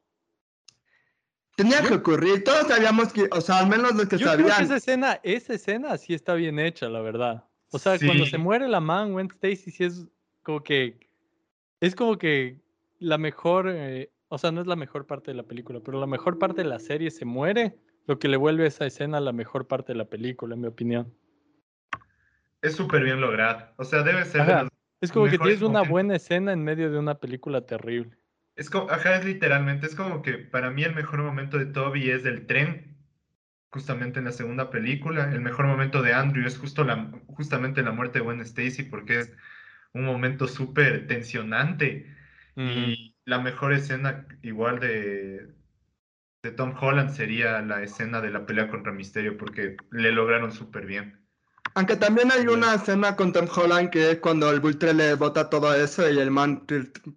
[1.55, 4.47] Tenía que ocurrir, todos sabíamos que, o sea, al menos los que sabían.
[4.47, 7.45] Creo que esa escena, esa escena sí está bien hecha, la verdad.
[7.71, 10.05] O sea, cuando se muere la man, Gwen Stacy sí es
[10.43, 11.09] como que,
[11.80, 12.59] es como que
[12.99, 16.07] la mejor, eh, o sea, no es la mejor parte de la película, pero la
[16.07, 17.78] mejor parte de la serie se muere,
[18.08, 20.68] lo que le vuelve a esa escena la mejor parte de la película, en mi
[20.68, 21.14] opinión.
[22.62, 23.74] Es súper bien logrado.
[23.78, 24.68] O sea, debe ser
[25.01, 28.18] es como que tienes una buena escena en medio de una película terrible.
[28.56, 32.10] Es como, ajá, es literalmente, es como que para mí el mejor momento de Toby
[32.10, 32.97] es del tren,
[33.70, 35.32] justamente en la segunda película.
[35.32, 39.20] El mejor momento de Andrew es justo la, justamente la muerte de Gwen Stacy, porque
[39.20, 39.34] es
[39.93, 42.12] un momento súper tensionante.
[42.56, 45.53] Y la mejor escena, igual de,
[46.46, 50.86] de Tom Holland, sería la escena de la pelea contra Misterio, porque le lograron súper
[50.86, 51.20] bien.
[51.74, 55.50] Aunque también hay una escena con Tom Holland que es cuando el Buitre le bota
[55.50, 56.64] todo eso y el man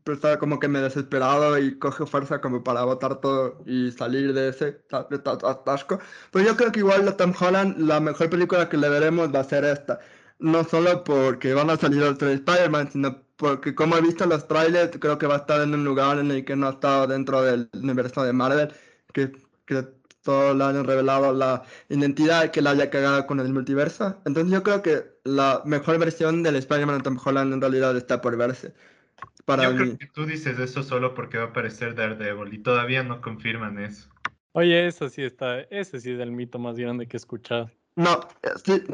[0.07, 4.49] está como que me desesperado y coge fuerza como para botar todo y salir de
[4.49, 6.01] ese atasco.
[6.33, 9.41] Pero yo creo que igual de Tom Holland la mejor película que le veremos va
[9.41, 10.01] a ser esta.
[10.41, 14.99] No solo porque van a salir otros Spider-Man, sino porque como he visto los trailers,
[14.99, 17.43] creo que va a estar en un lugar en el que no ha estado dentro
[17.43, 18.72] del universo de Marvel,
[19.19, 19.33] que,
[19.66, 19.85] que
[20.23, 24.21] todos le han revelado la identidad que la haya cagado con el multiverso.
[24.25, 28.21] Entonces yo creo que la mejor versión del Spider-Man de Tom Holland en realidad está
[28.21, 28.75] por verse.
[29.45, 33.03] Para yo creo que tú dices eso solo porque va a aparecer Daredevil y todavía
[33.03, 34.09] no confirman eso.
[34.53, 37.71] Oye, eso sí está, ese sí es el mito más grande que he escuchado.
[37.97, 38.21] No,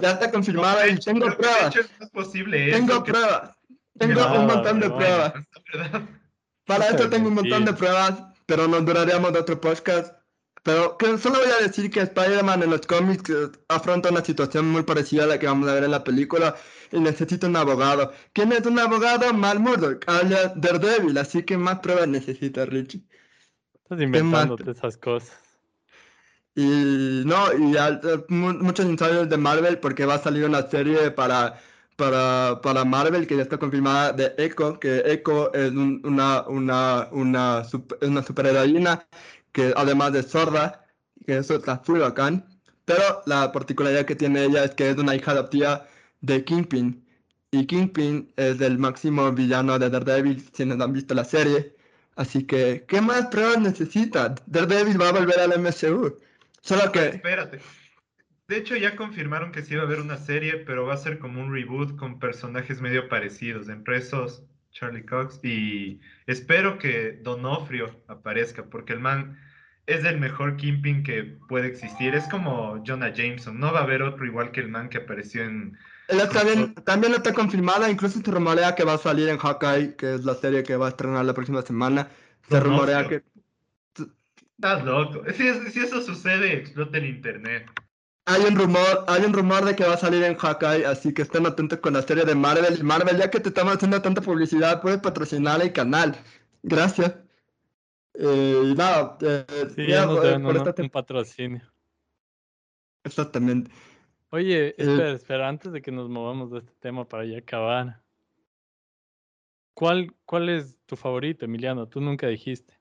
[0.00, 1.76] ya está confirmado y tengo pruebas.
[1.76, 3.50] es posible tengo pruebas.
[3.98, 5.34] Tengo un montón de pruebas.
[6.66, 10.14] Para esto tengo un montón de pruebas, pero nos duraríamos de otro podcast.
[10.62, 14.70] Pero que solo voy a decir que Spider-Man en los cómics eh, afronta una situación
[14.70, 16.56] muy parecida a la que vamos a ver en la película
[16.90, 18.12] y necesita un abogado.
[18.32, 19.30] ¿Quién es un abogado?
[19.34, 23.04] Mal Murdock, alias Daredevil, así que más pruebas necesita Richie.
[23.74, 25.38] Estás inventándote esas cosas.
[26.54, 31.60] Y no, y eh, muchos insiders de Marvel porque va a salir una serie para,
[31.96, 37.62] para, para Marvel que ya está confirmada de Echo, que Echo es una, una, una,
[38.02, 39.06] una superheroína
[39.52, 40.84] que además de sorda,
[41.26, 42.44] que eso está full bacán,
[42.84, 45.86] pero la particularidad que tiene ella es que es una hija adoptiva
[46.20, 47.02] de Kingpin.
[47.52, 51.76] Y Kingpin es el máximo villano de Daredevil, si no han visto la serie.
[52.16, 54.34] Así que, ¿qué más pruebas necesita?
[54.46, 56.18] Daredevil va a volver al MCU.
[56.60, 57.06] Solo que...
[57.06, 57.60] Espérate.
[58.48, 61.18] De hecho, ya confirmaron que sí va a haber una serie, pero va a ser
[61.18, 65.40] como un reboot con personajes medio parecidos, entre esos Charlie Cox.
[65.42, 69.38] Y espero que Donofrio aparezca, porque el man
[69.86, 72.14] es el mejor Kingpin que puede existir.
[72.14, 73.58] Es como Jonah Jameson.
[73.58, 77.32] No va a haber otro igual que el man que apareció en también, también está
[77.32, 80.76] confirmada, incluso se rumorea que va a salir en Hawkeye, que es la serie que
[80.76, 82.08] va a estrenar la próxima semana.
[82.48, 83.22] Se rumorea que.
[84.56, 85.22] Estás loco.
[85.32, 87.70] Si, si, eso sucede, explota el internet.
[88.26, 91.22] Hay un rumor, hay un rumor de que va a salir en Hawkeye, así que
[91.22, 92.82] estén atentos con la serie de Marvel.
[92.82, 96.16] Marvel, ya que te estamos haciendo tanta publicidad, puedes patrocinar el canal.
[96.62, 97.14] Gracias.
[98.14, 99.44] Eh, y nada, eh,
[99.74, 101.62] sí, ya, nos deben un patrocinio.
[103.02, 103.70] Exactamente.
[104.30, 108.00] Oye, eh, espera, espera, antes de que nos movamos de este tema para ya acabar.
[109.74, 111.88] ¿Cuál, ¿Cuál es tu favorito, Emiliano?
[111.88, 112.74] Tú nunca dijiste.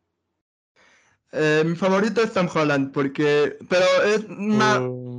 [1.32, 3.58] Eh, mi favorito es Tom Holland, porque.
[3.68, 4.24] Pero es.
[4.26, 5.13] Uh,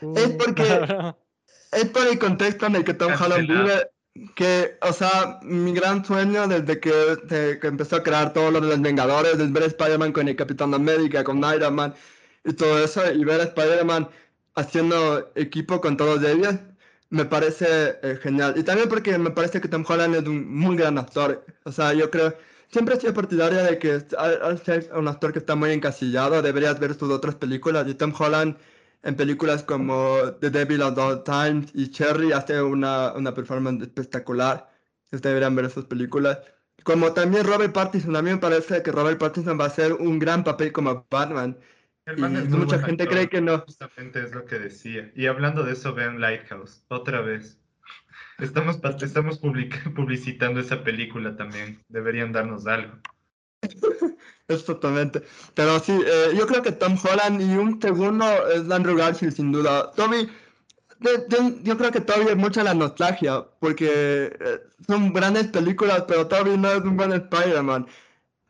[0.00, 1.14] es porque.
[1.72, 3.90] es por el contexto en el que Tom Holland vive.
[4.36, 8.68] Que, o sea, mi gran sueño desde que, que empezó a crear todo lo de
[8.68, 11.94] los Vengadores, es ver Spider-Man con el Capitán América, con Iron Man
[12.44, 14.08] y todo eso, y ver a Spider-Man
[14.54, 16.54] haciendo equipo con todos ellos,
[17.10, 18.54] me parece eh, genial.
[18.56, 21.44] Y también porque me parece que Tom Holland es un muy gran actor.
[21.64, 22.36] O sea, yo creo,
[22.70, 26.78] siempre he sido partidaria de que al ser un actor que está muy encasillado, deberías
[26.78, 27.86] ver sus otras películas.
[27.88, 28.56] Y Tom Holland
[29.04, 34.68] en películas como The Devil of All Times y Cherry hace una, una performance espectacular.
[35.04, 36.38] Ustedes deberían ver esas películas.
[36.82, 40.18] Como también Robert Pattinson, a mí me parece que Robert Pattinson va a hacer un
[40.18, 41.56] gran papel como Batman
[42.48, 43.60] mucha gente cree que no.
[43.60, 45.10] Justamente es lo que decía.
[45.14, 47.58] Y hablando de eso, vean Lighthouse, otra vez.
[48.38, 49.38] Estamos, estamos
[49.94, 51.82] publicitando esa película también.
[51.88, 52.98] Deberían darnos algo.
[54.48, 54.64] es.
[55.54, 59.52] Pero sí, eh, yo creo que Tom Holland y un segundo es Andrew Garfield, sin
[59.52, 59.90] duda.
[59.92, 60.28] Tommy,
[61.62, 66.56] yo, creo que Toby es mucha la nostalgia, porque eh, son grandes películas, pero Toby
[66.56, 67.86] no es un buen Spider-Man.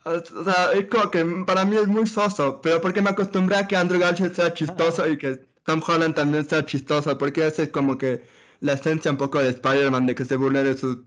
[0.05, 3.67] O sea, es como que para mí es muy soso, pero porque me acostumbré a
[3.67, 7.69] que Andrew Garfield sea chistoso y que Tom Holland también sea chistoso, porque ese es
[7.71, 8.23] como que
[8.61, 10.99] la esencia un poco de Spider-Man, de que se burle de sus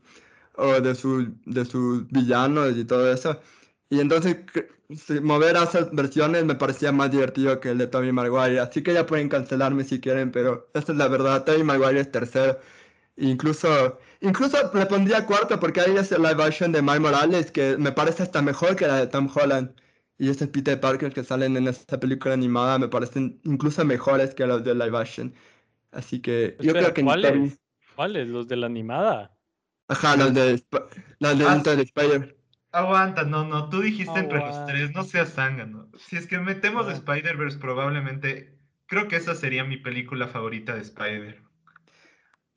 [0.56, 3.40] o de su, de sus villanos y todo eso.
[3.90, 4.38] Y entonces
[5.22, 8.60] mover a esas versiones me parecía más divertido que el de Tobey Maguire.
[8.60, 11.44] Así que ya pueden cancelarme si quieren, pero esa es la verdad.
[11.46, 12.60] Tobey Maguire es tercero.
[13.18, 17.92] Incluso, incluso le pondría cuarto porque hay esa live action de Miles Morales que me
[17.92, 19.74] parece hasta mejor que la de Tom Holland.
[20.20, 24.48] Y ese Peter Parker que salen en esta película animada me parecen incluso mejores que
[24.48, 25.34] los de live action.
[25.92, 27.04] Así que yo creo que...
[27.04, 27.60] ¿Cuáles?
[27.96, 28.28] ¿Cuáles?
[28.28, 29.36] ¿Los de la animada?
[29.88, 30.64] Ajá, los de,
[31.20, 32.37] los de, ah, Spider.
[32.72, 35.90] Aguanta, no, no, tú dijiste entre los tres, no seas zángano.
[35.98, 38.58] Si es que metemos Spider-Verse, probablemente,
[38.88, 41.42] creo que esa sería mi película favorita de Spider.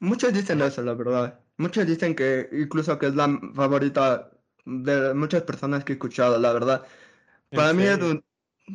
[0.00, 1.40] Muchos dicen eso, la verdad.
[1.58, 4.30] Muchos dicen que incluso que es la favorita
[4.64, 6.86] de muchas personas que he escuchado, la verdad.
[7.50, 8.24] Para mí es un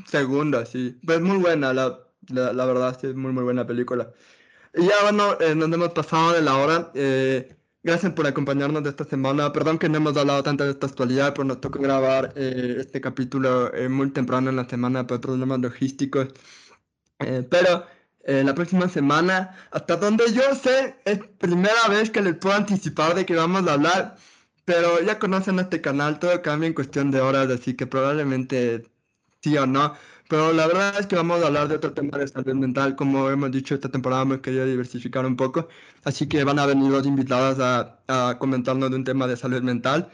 [0.06, 1.00] segundo, sí.
[1.06, 4.12] Pues muy buena, la, la, verdad, sí, es muy, muy buena película.
[4.74, 6.92] Y ya, bueno, eh, nos hemos pasado de la hora.
[6.94, 7.55] Eh,
[7.86, 9.54] gracias por acompañarnos de esta semana.
[9.54, 13.00] Perdón que no hemos hablado tanto de esta actualidad, pero nos tocó grabar eh, este
[13.00, 16.28] capítulo muy temprano en la semana por problemas logísticos.
[17.50, 17.86] pero
[18.26, 19.56] eh, la próxima semana.
[19.72, 23.74] Hasta donde yo sé, es primera vez que les puedo anticipar de que vamos a
[23.74, 24.16] hablar,
[24.66, 28.84] pero ya conocen este canal, todo cambia en cuestión de horas, así que probablemente
[29.42, 29.96] sí o no.
[30.28, 33.30] Pero la verdad es que vamos a hablar de otro tema de salud mental, como
[33.30, 35.68] hemos dicho esta temporada hemos querido diversificar un poco,
[36.04, 39.62] así que van a venir los invitados a, a comentarnos de un tema de salud
[39.62, 40.12] mental.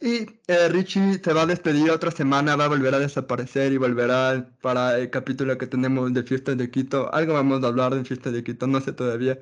[0.00, 3.78] Y eh, Richie se va a despedir otra semana, va a volver a desaparecer y
[3.78, 7.12] volverá para el capítulo que tenemos de Fiestas de Quito.
[7.12, 9.40] Algo vamos a hablar de Fiestas de Quito, no sé todavía.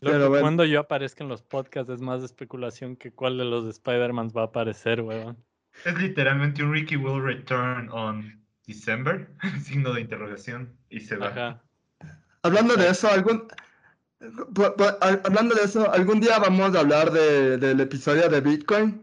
[0.00, 4.32] Pero Cuando yo aparezca en los podcasts es más especulación que cuál de los Spider-Man
[4.36, 5.36] va a aparecer, weón.
[5.84, 8.39] Es literalmente un Ricky will return on
[8.74, 9.28] December,
[9.62, 11.28] signo de interrogación, y se va.
[11.28, 11.62] Ajá.
[12.42, 13.46] Hablando de eso, algún,
[15.24, 19.02] hablando de eso, algún día vamos a hablar de- del episodio de Bitcoin.